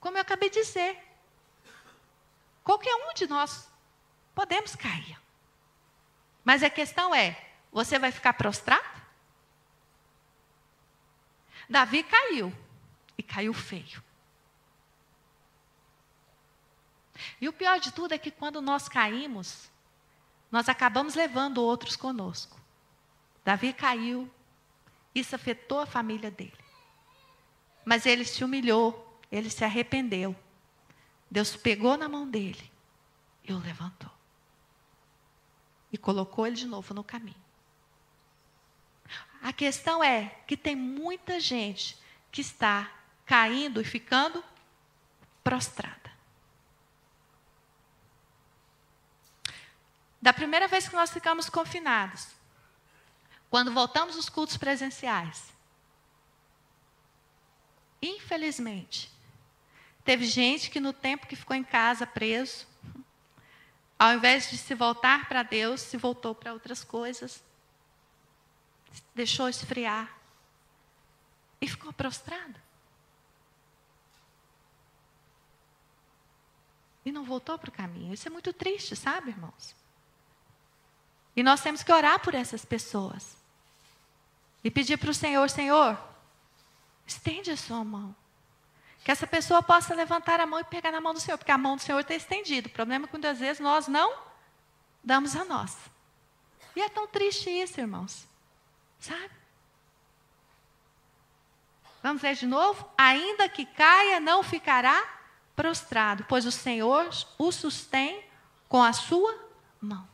Como 0.00 0.16
eu 0.16 0.22
acabei 0.22 0.50
de 0.50 0.60
dizer, 0.60 0.98
Qualquer 2.64 2.94
um 2.94 3.14
de 3.14 3.26
nós 3.26 3.68
podemos 4.34 4.76
cair. 4.76 5.18
Mas 6.44 6.62
a 6.62 6.70
questão 6.70 7.14
é: 7.14 7.50
você 7.72 7.98
vai 7.98 8.12
ficar 8.12 8.34
prostrado? 8.34 9.02
Davi 11.68 12.02
caiu. 12.02 12.52
E 13.16 13.22
caiu 13.22 13.52
feio. 13.52 14.02
E 17.40 17.48
o 17.48 17.52
pior 17.52 17.78
de 17.78 17.92
tudo 17.92 18.12
é 18.12 18.18
que 18.18 18.30
quando 18.30 18.60
nós 18.60 18.88
caímos, 18.88 19.70
nós 20.50 20.68
acabamos 20.68 21.14
levando 21.14 21.58
outros 21.58 21.96
conosco. 21.96 22.60
Davi 23.44 23.72
caiu, 23.72 24.30
isso 25.14 25.34
afetou 25.34 25.80
a 25.80 25.86
família 25.86 26.30
dele. 26.30 26.56
Mas 27.84 28.06
ele 28.06 28.24
se 28.24 28.44
humilhou, 28.44 29.20
ele 29.30 29.50
se 29.50 29.64
arrependeu. 29.64 30.36
Deus 31.32 31.56
pegou 31.56 31.96
na 31.96 32.10
mão 32.10 32.28
dele 32.28 32.70
e 33.42 33.54
o 33.54 33.58
levantou. 33.58 34.10
E 35.90 35.96
colocou 35.96 36.46
ele 36.46 36.56
de 36.56 36.66
novo 36.66 36.92
no 36.92 37.02
caminho. 37.02 37.42
A 39.40 39.50
questão 39.50 40.04
é 40.04 40.26
que 40.46 40.58
tem 40.58 40.76
muita 40.76 41.40
gente 41.40 41.98
que 42.30 42.42
está 42.42 42.92
caindo 43.24 43.80
e 43.80 43.84
ficando 43.84 44.44
prostrada. 45.42 46.12
Da 50.20 50.34
primeira 50.34 50.68
vez 50.68 50.86
que 50.86 50.94
nós 50.94 51.10
ficamos 51.10 51.48
confinados, 51.48 52.28
quando 53.48 53.72
voltamos 53.72 54.16
os 54.16 54.28
cultos 54.28 54.58
presenciais, 54.58 55.50
infelizmente, 58.02 59.11
teve 60.04 60.24
gente 60.24 60.70
que 60.70 60.80
no 60.80 60.92
tempo 60.92 61.26
que 61.26 61.36
ficou 61.36 61.56
em 61.56 61.64
casa 61.64 62.06
preso, 62.06 62.66
ao 63.98 64.14
invés 64.14 64.50
de 64.50 64.58
se 64.58 64.74
voltar 64.74 65.28
para 65.28 65.42
Deus, 65.42 65.80
se 65.80 65.96
voltou 65.96 66.34
para 66.34 66.52
outras 66.52 66.82
coisas, 66.82 67.42
deixou 69.14 69.48
esfriar 69.48 70.12
e 71.60 71.68
ficou 71.68 71.92
prostrado. 71.92 72.60
E 77.04 77.12
não 77.12 77.24
voltou 77.24 77.58
para 77.58 77.70
o 77.70 77.72
caminho. 77.72 78.12
Isso 78.12 78.28
é 78.28 78.30
muito 78.30 78.52
triste, 78.52 78.94
sabe, 78.96 79.30
irmãos? 79.30 79.74
E 81.34 81.42
nós 81.42 81.60
temos 81.60 81.82
que 81.82 81.92
orar 81.92 82.20
por 82.20 82.34
essas 82.34 82.64
pessoas. 82.64 83.36
E 84.62 84.70
pedir 84.70 84.96
para 84.98 85.10
o 85.10 85.14
Senhor: 85.14 85.48
Senhor, 85.48 85.98
estende 87.06 87.50
a 87.50 87.56
sua 87.56 87.84
mão. 87.84 88.14
Que 89.04 89.10
essa 89.10 89.26
pessoa 89.26 89.62
possa 89.62 89.94
levantar 89.94 90.40
a 90.40 90.46
mão 90.46 90.60
e 90.60 90.64
pegar 90.64 90.92
na 90.92 91.00
mão 91.00 91.12
do 91.12 91.20
Senhor, 91.20 91.36
porque 91.36 91.50
a 91.50 91.58
mão 91.58 91.76
do 91.76 91.82
Senhor 91.82 92.00
está 92.00 92.14
estendida. 92.14 92.68
O 92.68 92.72
problema 92.72 93.04
é 93.04 93.08
que 93.08 93.14
muitas 93.14 93.38
vezes 93.38 93.60
nós 93.60 93.88
não 93.88 94.16
damos 95.02 95.34
a 95.34 95.44
nossa. 95.44 95.90
E 96.76 96.80
é 96.80 96.88
tão 96.88 97.06
triste 97.06 97.50
isso, 97.50 97.80
irmãos. 97.80 98.26
Sabe? 98.98 99.30
Vamos 102.02 102.22
ler 102.22 102.34
de 102.34 102.46
novo? 102.46 102.88
Ainda 102.96 103.48
que 103.48 103.64
caia, 103.64 104.18
não 104.20 104.42
ficará 104.42 105.20
prostrado, 105.54 106.24
pois 106.28 106.46
o 106.46 106.52
Senhor 106.52 107.08
o 107.38 107.52
sustém 107.52 108.24
com 108.68 108.82
a 108.82 108.92
sua 108.92 109.38
mão. 109.80 110.08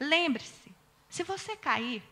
Lembre-se, 0.00 0.74
se 1.08 1.22
você 1.22 1.56
cair, 1.56 2.02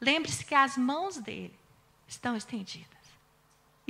lembre-se 0.00 0.44
que 0.44 0.54
as 0.54 0.76
mãos 0.76 1.16
dele 1.16 1.58
estão 2.06 2.36
estendidas. 2.36 3.01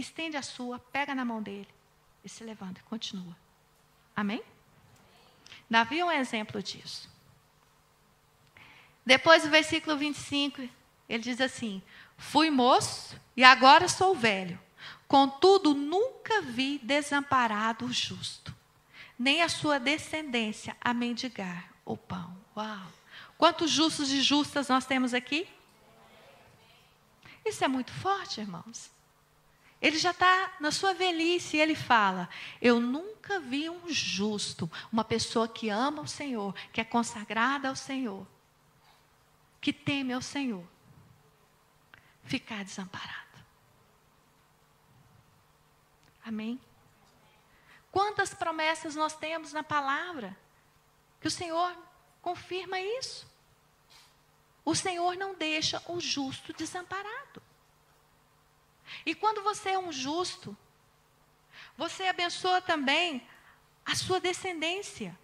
Estende 0.02 0.36
a 0.36 0.42
sua, 0.42 0.80
pega 0.80 1.14
na 1.14 1.24
mão 1.24 1.40
dele 1.40 1.68
e 2.24 2.28
se 2.28 2.42
levanta 2.42 2.80
e 2.80 2.82
continua. 2.82 3.36
Amém? 4.16 4.42
Davi 5.70 6.00
é 6.00 6.04
um 6.04 6.10
exemplo 6.10 6.60
disso. 6.60 7.08
Depois, 9.06 9.44
o 9.44 9.48
versículo 9.48 9.96
25, 9.96 10.68
ele 11.08 11.22
diz 11.22 11.40
assim: 11.40 11.80
Fui 12.18 12.50
moço 12.50 13.16
e 13.36 13.44
agora 13.44 13.88
sou 13.88 14.12
velho. 14.12 14.60
Contudo, 15.06 15.72
nunca 15.72 16.42
vi 16.42 16.78
desamparado 16.78 17.84
o 17.84 17.92
justo, 17.92 18.54
nem 19.16 19.40
a 19.40 19.48
sua 19.48 19.78
descendência 19.78 20.76
a 20.80 20.92
mendigar 20.92 21.72
o 21.84 21.96
pão. 21.96 22.36
Uau! 22.56 22.92
Quantos 23.38 23.70
justos 23.70 24.10
e 24.10 24.20
justas 24.20 24.68
nós 24.68 24.84
temos 24.84 25.14
aqui? 25.14 25.48
Isso 27.44 27.64
é 27.64 27.68
muito 27.68 27.92
forte, 27.92 28.40
irmãos. 28.40 28.90
Ele 29.82 29.98
já 29.98 30.12
está 30.12 30.54
na 30.60 30.70
sua 30.70 30.94
velhice 30.94 31.56
e 31.56 31.60
ele 31.60 31.74
fala: 31.74 32.28
Eu 32.60 32.78
nunca 32.78 33.40
vi 33.40 33.68
um 33.68 33.88
justo, 33.88 34.70
uma 34.92 35.02
pessoa 35.02 35.48
que 35.48 35.68
ama 35.68 36.02
o 36.02 36.06
Senhor, 36.06 36.54
que 36.72 36.80
é 36.80 36.84
consagrada 36.84 37.68
ao 37.68 37.74
Senhor, 37.74 38.24
que 39.60 39.72
teme 39.72 40.12
ao 40.12 40.22
Senhor, 40.22 40.64
ficar 42.22 42.62
desamparado. 42.62 43.12
Amém? 46.24 46.60
Quantas 47.90 48.32
promessas 48.32 48.94
nós 48.94 49.16
temos 49.16 49.52
na 49.52 49.64
palavra? 49.64 50.36
Que 51.20 51.26
o 51.26 51.30
Senhor 51.30 51.76
confirma 52.22 52.78
isso. 52.78 53.26
O 54.64 54.76
Senhor 54.76 55.16
não 55.16 55.34
deixa 55.34 55.82
o 55.88 55.98
justo 55.98 56.52
desamparado. 56.52 57.42
E 59.04 59.14
quando 59.14 59.42
você 59.42 59.70
é 59.70 59.78
um 59.78 59.92
justo, 59.92 60.56
você 61.76 62.04
abençoa 62.04 62.60
também 62.60 63.26
a 63.84 63.94
sua 63.94 64.20
descendência. 64.20 65.18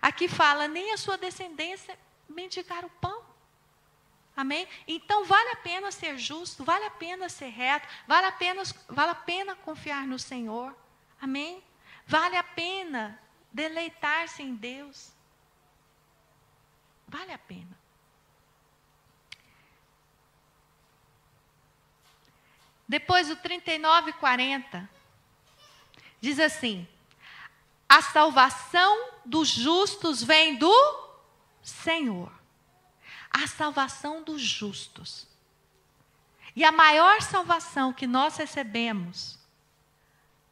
Aqui 0.00 0.28
fala, 0.28 0.68
nem 0.68 0.92
a 0.92 0.96
sua 0.96 1.16
descendência 1.16 1.98
mendigar 2.28 2.84
o 2.84 2.90
pão. 2.90 3.26
Amém? 4.36 4.68
Então 4.86 5.24
vale 5.24 5.50
a 5.50 5.56
pena 5.56 5.90
ser 5.90 6.16
justo, 6.16 6.62
vale 6.62 6.84
a 6.84 6.90
pena 6.90 7.28
ser 7.28 7.48
reto, 7.48 7.88
vale 8.06 8.26
a 8.26 8.32
pena, 8.32 8.62
vale 8.88 9.10
a 9.10 9.14
pena 9.14 9.56
confiar 9.56 10.06
no 10.06 10.18
Senhor. 10.18 10.76
Amém? 11.20 11.62
Vale 12.06 12.36
a 12.36 12.44
pena 12.44 13.20
deleitar-se 13.52 14.42
em 14.42 14.54
Deus. 14.54 15.12
Vale 17.08 17.32
a 17.32 17.38
pena. 17.38 17.76
Depois 22.88 23.30
o 23.30 23.36
39 23.36 24.10
e 24.10 24.12
40 24.14 24.88
diz 26.20 26.38
assim: 26.40 26.88
A 27.88 28.00
salvação 28.00 29.10
dos 29.24 29.48
justos 29.48 30.22
vem 30.22 30.56
do 30.56 31.08
Senhor 31.62 32.38
a 33.30 33.46
salvação 33.46 34.22
dos 34.22 34.40
justos. 34.40 35.26
E 36.56 36.64
a 36.64 36.72
maior 36.72 37.22
salvação 37.22 37.92
que 37.92 38.06
nós 38.06 38.36
recebemos 38.36 39.38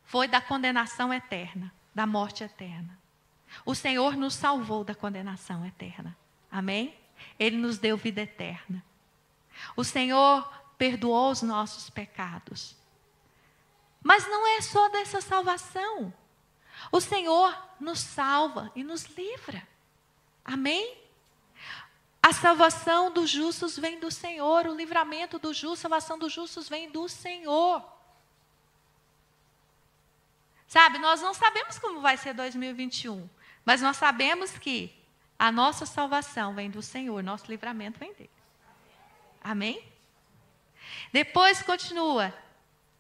foi 0.05 0.29
da 0.29 0.41
condenação 0.41 1.13
eterna, 1.13 1.73
da 1.95 2.07
morte 2.07 2.45
eterna. 2.45 2.97
O 3.65 3.75
Senhor 3.75 4.17
nos 4.17 4.35
salvou 4.35 4.85
da 4.85 4.95
condenação 4.95 5.65
eterna. 5.67 6.17
Amém? 6.51 6.95
Ele 7.39 7.57
nos 7.57 7.79
deu 7.79 7.97
vida 7.97 8.21
eterna. 8.21 8.85
O 9.75 9.83
Senhor 9.83 10.49
perdoou 10.79 11.31
os 11.31 11.43
nossos 11.43 11.91
pecados. 11.91 12.77
Mas 14.03 14.27
não 14.29 14.47
é 14.47 14.61
só 14.61 14.89
dessa 14.89 15.21
salvação. 15.21 16.13
O 16.93 17.01
Senhor 17.01 17.57
nos 17.81 17.99
salva 17.99 18.71
e 18.75 18.85
nos 18.85 19.05
livra. 19.17 19.67
Amém? 20.45 20.97
A 22.23 22.33
salvação 22.33 23.13
dos 23.13 23.31
justos 23.31 23.79
vem 23.79 23.99
do 24.01 24.11
Senhor, 24.11 24.67
o 24.67 24.75
livramento 24.75 25.39
do 25.39 25.55
justo, 25.55 25.75
a 25.75 25.83
salvação 25.83 26.19
dos 26.19 26.33
justos 26.33 26.69
vem 26.69 26.91
do 26.91 27.09
Senhor. 27.09 27.85
Sabe, 30.67 30.99
nós 30.99 31.23
não 31.23 31.33
sabemos 31.33 31.79
como 31.79 32.01
vai 32.01 32.17
ser 32.17 32.35
2021, 32.35 33.29
mas 33.65 33.81
nós 33.81 33.97
sabemos 33.97 34.59
que 34.59 34.93
a 35.39 35.53
nossa 35.53 35.87
salvação 35.87 36.55
vem 36.55 36.71
do 36.71 36.83
Senhor, 36.83 37.23
nosso 37.23 37.47
livramento 37.49 37.99
vem 37.99 38.13
dele. 38.15 38.31
Amém? 39.43 39.96
Depois 41.13 41.63
continua. 41.63 42.35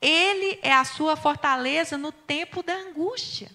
Ele 0.01 0.59
é 0.63 0.73
a 0.73 0.85
sua 0.85 1.17
fortaleza 1.17 1.97
no 1.97 2.13
tempo 2.13 2.63
da 2.63 2.75
angústia. 2.75 3.51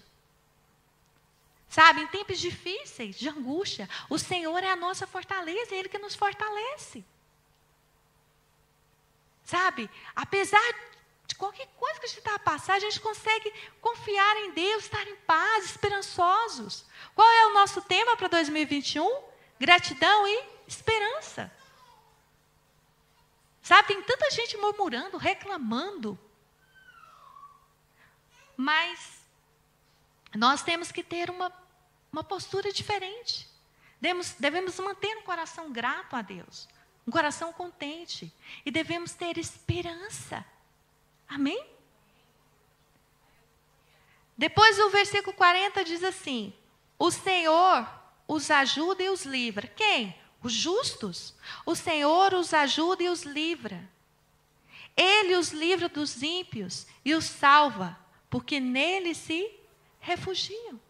Sabe, 1.68 2.02
em 2.02 2.06
tempos 2.06 2.38
difíceis, 2.38 3.16
de 3.16 3.28
angústia, 3.28 3.88
o 4.10 4.18
Senhor 4.18 4.62
é 4.62 4.70
a 4.70 4.76
nossa 4.76 5.06
fortaleza, 5.06 5.74
é 5.74 5.78
Ele 5.78 5.88
que 5.88 5.98
nos 5.98 6.14
fortalece. 6.14 7.02
Sabe, 9.42 9.88
apesar 10.14 10.74
de 11.26 11.34
qualquer 11.34 11.66
coisa 11.78 11.98
que 11.98 12.04
a 12.04 12.08
gente 12.08 12.18
está 12.18 12.34
a 12.34 12.38
passar, 12.38 12.74
a 12.74 12.78
gente 12.78 13.00
consegue 13.00 13.52
confiar 13.80 14.36
em 14.38 14.52
Deus, 14.52 14.84
estar 14.84 15.06
em 15.08 15.16
paz, 15.16 15.64
esperançosos. 15.64 16.84
Qual 17.14 17.30
é 17.30 17.46
o 17.46 17.54
nosso 17.54 17.80
tema 17.80 18.16
para 18.18 18.28
2021? 18.28 19.22
Gratidão 19.58 20.28
e 20.28 20.44
esperança. 20.66 21.50
Sabe, 23.62 23.88
tem 23.88 24.02
tanta 24.02 24.30
gente 24.30 24.56
murmurando, 24.56 25.16
reclamando. 25.16 26.18
Mas 28.56 29.22
nós 30.34 30.62
temos 30.62 30.90
que 30.90 31.02
ter 31.02 31.30
uma 31.30 31.50
uma 32.12 32.22
postura 32.22 32.70
diferente. 32.70 33.48
Devemos, 34.00 34.32
devemos 34.32 34.78
manter 34.78 35.16
um 35.16 35.22
coração 35.22 35.72
grato 35.72 36.14
a 36.14 36.22
Deus, 36.22 36.68
um 37.06 37.10
coração 37.10 37.52
contente. 37.52 38.32
E 38.66 38.70
devemos 38.70 39.14
ter 39.14 39.38
esperança. 39.38 40.44
Amém? 41.26 41.66
Depois 44.36 44.78
o 44.78 44.90
versículo 44.90 45.34
40 45.34 45.84
diz 45.84 46.04
assim: 46.04 46.52
O 46.98 47.10
Senhor 47.10 47.88
os 48.28 48.50
ajuda 48.50 49.02
e 49.02 49.08
os 49.08 49.24
livra. 49.24 49.66
Quem? 49.68 50.20
Os 50.42 50.52
justos. 50.52 51.34
O 51.64 51.74
Senhor 51.74 52.34
os 52.34 52.52
ajuda 52.52 53.02
e 53.02 53.08
os 53.08 53.22
livra. 53.22 53.88
Ele 54.96 55.36
os 55.36 55.52
livra 55.52 55.88
dos 55.88 56.22
ímpios 56.22 56.86
e 57.04 57.14
os 57.14 57.24
salva, 57.24 57.98
porque 58.28 58.60
nele 58.60 59.14
se 59.14 59.50
refugiam. 60.00 60.80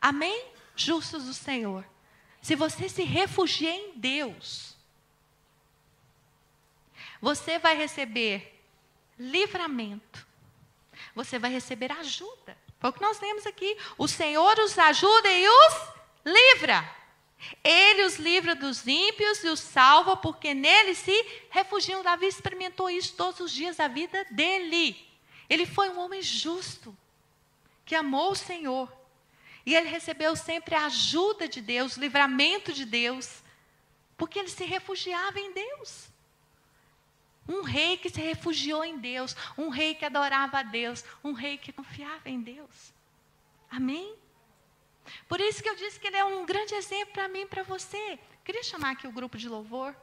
Amém? 0.00 0.58
justos 0.78 1.24
do 1.24 1.34
Senhor. 1.34 1.84
Se 2.40 2.54
você 2.54 2.88
se 2.88 3.02
refugiar 3.02 3.74
em 3.74 3.92
Deus, 3.96 4.76
você 7.20 7.58
vai 7.58 7.76
receber 7.76 8.62
livramento. 9.18 10.26
Você 11.14 11.38
vai 11.38 11.50
receber 11.50 11.90
ajuda. 11.92 12.56
Foi 12.78 12.90
o 12.90 12.92
que 12.92 13.02
nós 13.02 13.20
lemos 13.20 13.44
aqui. 13.46 13.76
O 13.96 14.06
Senhor 14.06 14.58
os 14.60 14.78
ajuda 14.78 15.28
e 15.28 15.48
os 15.48 15.74
livra. 16.24 16.97
Ele 17.62 18.04
os 18.04 18.16
livra 18.16 18.54
dos 18.54 18.86
ímpios 18.86 19.44
e 19.44 19.48
os 19.48 19.60
salva, 19.60 20.16
porque 20.16 20.54
nele 20.54 20.94
se 20.94 21.12
refugiam. 21.50 22.02
Davi 22.02 22.26
experimentou 22.26 22.90
isso 22.90 23.14
todos 23.14 23.40
os 23.40 23.52
dias 23.52 23.76
da 23.76 23.88
vida 23.88 24.24
dele. 24.30 25.06
Ele 25.48 25.64
foi 25.64 25.88
um 25.88 25.98
homem 26.00 26.20
justo, 26.20 26.96
que 27.84 27.94
amou 27.94 28.32
o 28.32 28.36
Senhor. 28.36 28.92
E 29.64 29.74
ele 29.74 29.88
recebeu 29.88 30.34
sempre 30.34 30.74
a 30.74 30.86
ajuda 30.86 31.48
de 31.48 31.60
Deus, 31.60 31.96
o 31.96 32.00
livramento 32.00 32.72
de 32.72 32.84
Deus, 32.84 33.42
porque 34.16 34.38
ele 34.38 34.48
se 34.48 34.64
refugiava 34.64 35.38
em 35.38 35.52
Deus. 35.52 36.08
Um 37.48 37.62
rei 37.62 37.96
que 37.96 38.10
se 38.10 38.20
refugiou 38.20 38.84
em 38.84 38.98
Deus, 38.98 39.34
um 39.56 39.68
rei 39.68 39.94
que 39.94 40.04
adorava 40.04 40.58
a 40.58 40.62
Deus, 40.62 41.04
um 41.22 41.32
rei 41.32 41.56
que 41.56 41.72
confiava 41.72 42.28
em 42.28 42.40
Deus. 42.40 42.92
Amém? 43.70 44.16
Por 45.28 45.40
isso 45.40 45.62
que 45.62 45.68
eu 45.68 45.76
disse 45.76 45.98
que 45.98 46.06
ele 46.06 46.16
é 46.16 46.24
um 46.24 46.46
grande 46.46 46.74
exemplo 46.74 47.12
para 47.12 47.28
mim 47.28 47.40
e 47.40 47.46
para 47.46 47.62
você. 47.62 48.18
Queria 48.44 48.62
chamar 48.62 48.92
aqui 48.92 49.06
o 49.06 49.12
grupo 49.12 49.36
de 49.36 49.48
louvor. 49.48 49.94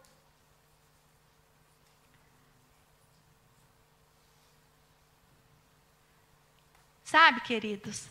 Sabe, 7.03 7.41
queridos? 7.41 8.07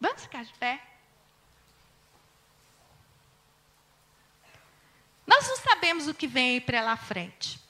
Vamos 0.00 0.22
ficar 0.22 0.44
de 0.44 0.52
pé. 0.54 0.82
Nós 5.26 5.46
não 5.48 5.56
sabemos 5.56 6.08
o 6.08 6.14
que 6.14 6.26
vem 6.26 6.60
para 6.60 6.80
lá 6.82 6.96
frente. 6.96 7.60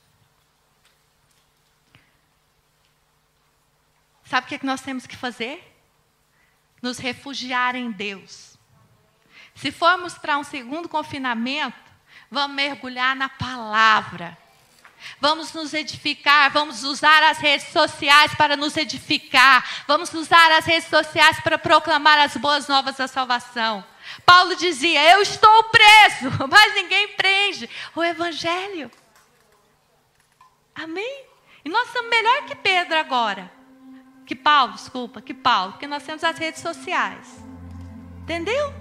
Sabe 4.25 4.47
o 4.47 4.49
que, 4.49 4.55
é 4.57 4.59
que 4.59 4.67
nós 4.67 4.81
temos 4.81 5.07
que 5.07 5.17
fazer? 5.17 5.76
Nos 6.87 6.99
refugiar 6.99 7.75
em 7.75 7.91
Deus. 7.91 8.57
Se 9.57 9.73
formos 9.73 10.15
para 10.15 10.39
um 10.39 10.45
segundo 10.45 10.89
confinamento, 10.89 11.77
vamos 12.31 12.55
mergulhar 12.55 13.17
na 13.17 13.29
palavra. 13.29 14.39
Vamos 15.21 15.53
nos 15.53 15.75
edificar, 15.75 16.51
vamos 16.53 16.85
usar 16.85 17.23
as 17.25 17.39
redes 17.39 17.69
sociais 17.69 18.35
para 18.35 18.57
nos 18.57 18.77
edificar, 18.77 19.85
vamos 19.87 20.13
usar 20.15 20.53
as 20.53 20.65
redes 20.65 20.89
sociais 20.89 21.41
para 21.41 21.59
proclamar 21.59 22.19
as 22.21 22.37
boas 22.37 22.69
novas 22.69 22.97
da 22.97 23.09
salvação. 23.09 23.85
Paulo 24.25 24.55
dizia: 24.55 25.13
Eu 25.13 25.23
estou 25.23 25.65
preso, 25.65 26.31
mas 26.49 26.75
ninguém 26.75 27.09
prende. 27.09 27.69
O 27.95 28.03
Evangelho. 28.03 28.91
Amém? 30.75 31.25
E 31.65 31.69
nós 31.69 31.89
somos 31.91 32.11
melhor 32.11 32.45
que 32.45 32.55
Pedro 32.55 32.97
agora. 32.97 33.56
Que 34.27 34.35
Paulo, 34.35 34.73
desculpa, 34.73 35.23
que 35.23 35.33
Paulo, 35.33 35.73
porque 35.73 35.87
nós 35.87 36.03
temos 36.03 36.25
as 36.25 36.37
redes 36.37 36.61
sociais. 36.61 37.43
Entendeu? 38.23 38.75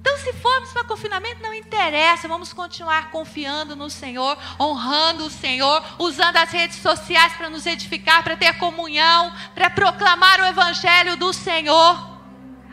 Então, 0.00 0.16
se 0.18 0.32
formos 0.32 0.72
para 0.72 0.84
confinamento, 0.84 1.42
não 1.42 1.54
interessa, 1.54 2.26
vamos 2.26 2.52
continuar 2.52 3.10
confiando 3.10 3.76
no 3.76 3.90
Senhor, 3.90 4.36
honrando 4.60 5.26
o 5.26 5.30
Senhor, 5.30 5.82
usando 5.98 6.36
as 6.36 6.50
redes 6.50 6.78
sociais 6.78 7.32
para 7.34 7.50
nos 7.50 7.66
edificar, 7.66 8.22
para 8.22 8.36
ter 8.36 8.58
comunhão, 8.58 9.32
para 9.54 9.70
proclamar 9.70 10.40
o 10.40 10.46
Evangelho 10.46 11.16
do 11.16 11.32
Senhor. 11.32 12.20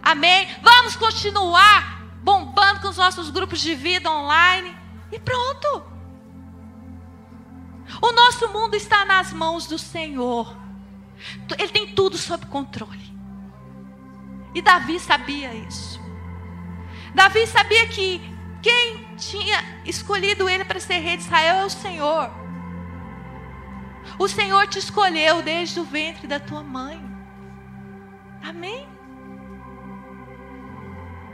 Amém? 0.02 0.47
Vamos 0.62 0.95
continuar 0.95 2.02
bombando 2.24 2.82
com 2.82 2.88
os 2.89 2.97
nossos 2.97 3.30
grupos 3.30 3.60
de 3.60 3.76
vida 3.76 4.10
online 4.10 4.76
e 5.12 5.20
pronto. 5.20 5.84
O 8.02 8.12
nosso 8.12 8.50
mundo 8.50 8.76
está 8.76 9.06
nas 9.06 9.34
mãos 9.34 9.68
do 9.68 9.78
Senhor. 9.78 10.56
Ele 11.58 11.70
tem 11.70 11.94
tudo 11.94 12.18
sob 12.18 12.46
controle. 12.48 13.10
E 14.54 14.62
Davi 14.62 15.00
sabia 15.00 15.54
isso. 15.54 16.00
Davi 17.14 17.46
sabia 17.48 17.88
que 17.88 18.22
quem 18.62 19.16
tinha 19.16 19.82
escolhido 19.86 20.50
ele 20.50 20.66
para 20.66 20.80
ser 20.80 21.00
rei 21.00 21.18
de 21.18 21.24
Israel 21.24 21.58
é 21.58 21.66
o 21.66 21.70
Senhor. 21.70 22.32
O 24.18 24.28
Senhor 24.28 24.68
te 24.68 24.80
escolheu 24.80 25.42
desde 25.42 25.80
o 25.80 25.84
ventre 25.84 26.28
da 26.28 26.40
tua 26.40 26.64
mãe. 26.64 27.02
Amém? 28.42 28.88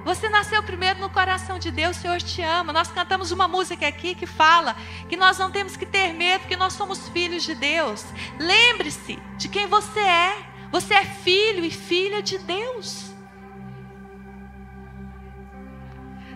Você 0.05 0.29
nasceu 0.29 0.61
primeiro 0.61 0.99
no 0.99 1.09
coração 1.09 1.57
de 1.57 1.71
Deus, 1.71 1.97
o 1.97 1.99
Senhor 1.99 2.21
te 2.21 2.39
ama. 2.39 2.71
Nós 2.71 2.91
cantamos 2.91 3.31
uma 3.31 3.47
música 3.47 3.87
aqui 3.87 4.13
que 4.13 4.27
fala 4.27 4.75
que 5.09 5.17
nós 5.17 5.39
não 5.39 5.49
temos 5.49 5.75
que 5.75 5.85
ter 5.85 6.13
medo, 6.13 6.41
porque 6.41 6.55
nós 6.55 6.73
somos 6.73 7.09
filhos 7.09 7.41
de 7.41 7.55
Deus. 7.55 8.05
Lembre-se 8.39 9.17
de 9.35 9.49
quem 9.49 9.65
você 9.65 9.99
é. 9.99 10.37
Você 10.71 10.93
é 10.93 11.05
filho 11.05 11.65
e 11.65 11.71
filha 11.71 12.21
de 12.21 12.37
Deus. 12.37 13.15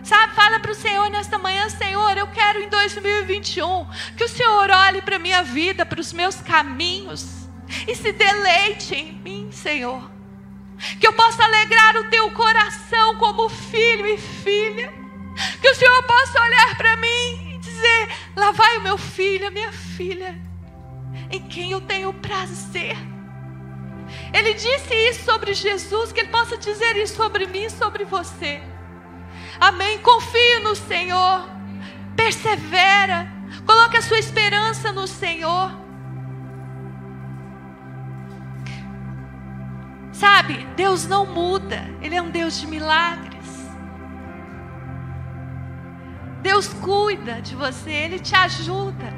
Sabe, 0.02 0.34
fala 0.34 0.58
para 0.58 0.72
o 0.72 0.74
Senhor 0.74 1.08
nesta 1.08 1.38
manhã, 1.38 1.68
Senhor, 1.68 2.16
eu 2.16 2.26
quero 2.26 2.60
em 2.60 2.68
2021 2.68 3.86
que 4.16 4.24
o 4.24 4.28
Senhor 4.28 4.68
olhe 4.68 5.00
para 5.00 5.14
a 5.14 5.18
minha 5.20 5.44
vida, 5.44 5.86
para 5.86 6.00
os 6.00 6.12
meus 6.12 6.36
caminhos 6.40 7.48
e 7.86 7.94
se 7.94 8.10
deleite 8.10 8.96
em 8.96 9.12
mim, 9.12 9.52
Senhor 9.52 10.19
que 10.98 11.06
eu 11.06 11.12
possa 11.12 11.44
alegrar 11.44 11.96
o 11.96 12.10
teu 12.10 12.30
coração 12.32 13.16
como 13.18 13.48
filho 13.48 14.06
e 14.06 14.18
filha, 14.18 14.92
que 15.60 15.68
o 15.68 15.74
Senhor 15.74 16.02
possa 16.04 16.40
olhar 16.40 16.76
para 16.76 16.96
mim 16.96 17.54
e 17.54 17.58
dizer: 17.58 18.08
lá 18.36 18.50
vai 18.52 18.78
o 18.78 18.82
meu 18.82 18.98
filho, 18.98 19.46
a 19.46 19.50
minha 19.50 19.72
filha, 19.72 20.38
em 21.30 21.42
quem 21.48 21.72
eu 21.72 21.80
tenho 21.80 22.12
prazer. 22.14 22.96
Ele 24.32 24.54
disse 24.54 24.94
isso 24.94 25.24
sobre 25.24 25.54
Jesus, 25.54 26.12
que 26.12 26.20
Ele 26.20 26.28
possa 26.30 26.56
dizer 26.56 26.96
isso 26.96 27.16
sobre 27.16 27.46
mim 27.46 27.64
e 27.64 27.70
sobre 27.70 28.04
você. 28.04 28.60
Amém. 29.60 29.98
Confie 29.98 30.60
no 30.60 30.74
Senhor, 30.74 31.48
persevera, 32.16 33.30
coloque 33.66 33.96
a 33.96 34.02
sua 34.02 34.18
esperança 34.18 34.92
no 34.92 35.06
Senhor. 35.06 35.89
Sabe, 40.20 40.66
Deus 40.76 41.06
não 41.06 41.24
muda, 41.24 41.88
Ele 42.02 42.14
é 42.14 42.20
um 42.20 42.28
Deus 42.28 42.60
de 42.60 42.66
milagres. 42.66 43.70
Deus 46.42 46.68
cuida 46.68 47.40
de 47.40 47.56
você, 47.56 47.90
Ele 47.90 48.18
te 48.18 48.36
ajuda. 48.36 49.14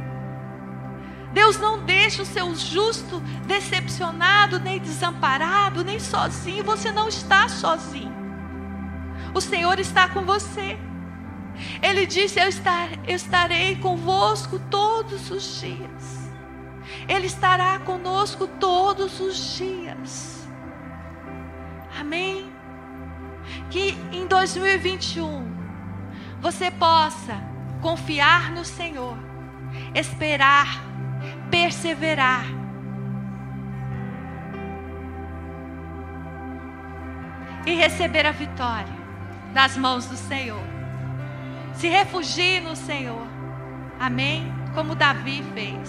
Deus 1.33 1.59
não 1.59 1.85
deixa 1.85 2.23
o 2.23 2.25
seu 2.25 2.55
justo 2.55 3.19
decepcionado, 3.49 4.61
nem 4.61 4.79
desamparado, 4.79 5.83
nem 5.83 5.99
sozinho. 5.99 6.63
Você 6.63 6.93
não 6.93 7.09
está 7.09 7.49
sozinho. 7.49 8.15
O 9.35 9.41
Senhor 9.41 9.81
está 9.81 10.09
com 10.09 10.21
você. 10.21 10.79
Ele 11.83 12.07
disse: 12.07 12.39
Eu, 12.39 12.47
estar, 12.47 12.91
eu 13.09 13.17
estarei 13.17 13.75
convosco 13.75 14.61
todos 14.71 15.33
os 15.33 15.61
dias. 15.61 16.31
Ele 17.09 17.27
estará 17.27 17.81
conosco 17.81 18.47
todos 18.47 19.19
os 19.19 19.57
dias. 19.57 20.42
Amém? 22.03 22.53
Que 23.71 23.97
em 24.11 24.27
2021 24.27 25.47
você 26.41 26.69
possa 26.69 27.41
confiar 27.81 28.51
no 28.51 28.65
Senhor, 28.65 29.17
esperar, 29.95 30.67
perseverar. 31.49 32.45
E 37.65 37.73
receber 37.77 38.27
a 38.27 38.33
vitória 38.33 38.93
das 39.55 39.77
mãos 39.77 40.07
do 40.07 40.17
Senhor. 40.17 40.65
Se 41.75 41.87
refugie 41.87 42.59
no 42.59 42.75
Senhor. 42.75 43.29
Amém? 44.01 44.53
Como 44.75 44.97
Davi 44.97 45.45
fez. 45.55 45.89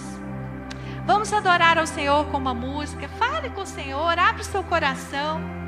Vamos 1.04 1.32
adorar 1.32 1.76
ao 1.76 1.88
Senhor 1.88 2.26
com 2.26 2.38
uma 2.38 2.54
música. 2.54 3.08
Fale 3.18 3.50
com 3.50 3.62
o 3.62 3.66
Senhor, 3.66 4.16
abre 4.16 4.42
o 4.42 4.44
seu 4.44 4.62
coração. 4.62 5.63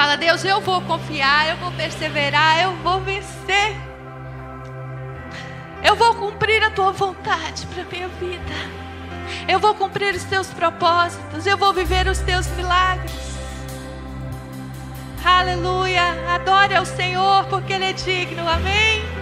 Fala, 0.00 0.16
Deus, 0.16 0.42
eu 0.46 0.62
vou 0.62 0.80
confiar, 0.80 1.50
eu 1.50 1.58
vou 1.58 1.70
perseverar, 1.72 2.58
eu 2.62 2.74
vou 2.76 3.02
vencer. 3.02 3.76
Eu 5.82 5.94
vou 5.94 6.14
cumprir 6.14 6.64
a 6.64 6.70
tua 6.70 6.90
vontade 6.90 7.66
para 7.66 7.84
minha 7.84 8.08
vida. 8.08 8.54
Eu 9.46 9.60
vou 9.60 9.74
cumprir 9.74 10.14
os 10.14 10.24
teus 10.24 10.46
propósitos, 10.46 11.44
eu 11.44 11.58
vou 11.58 11.74
viver 11.74 12.06
os 12.06 12.18
teus 12.20 12.46
milagres. 12.52 13.12
Aleluia. 15.22 16.34
Adore 16.34 16.76
ao 16.76 16.86
Senhor, 16.86 17.44
porque 17.50 17.74
Ele 17.74 17.84
é 17.84 17.92
digno. 17.92 18.48
Amém. 18.48 19.19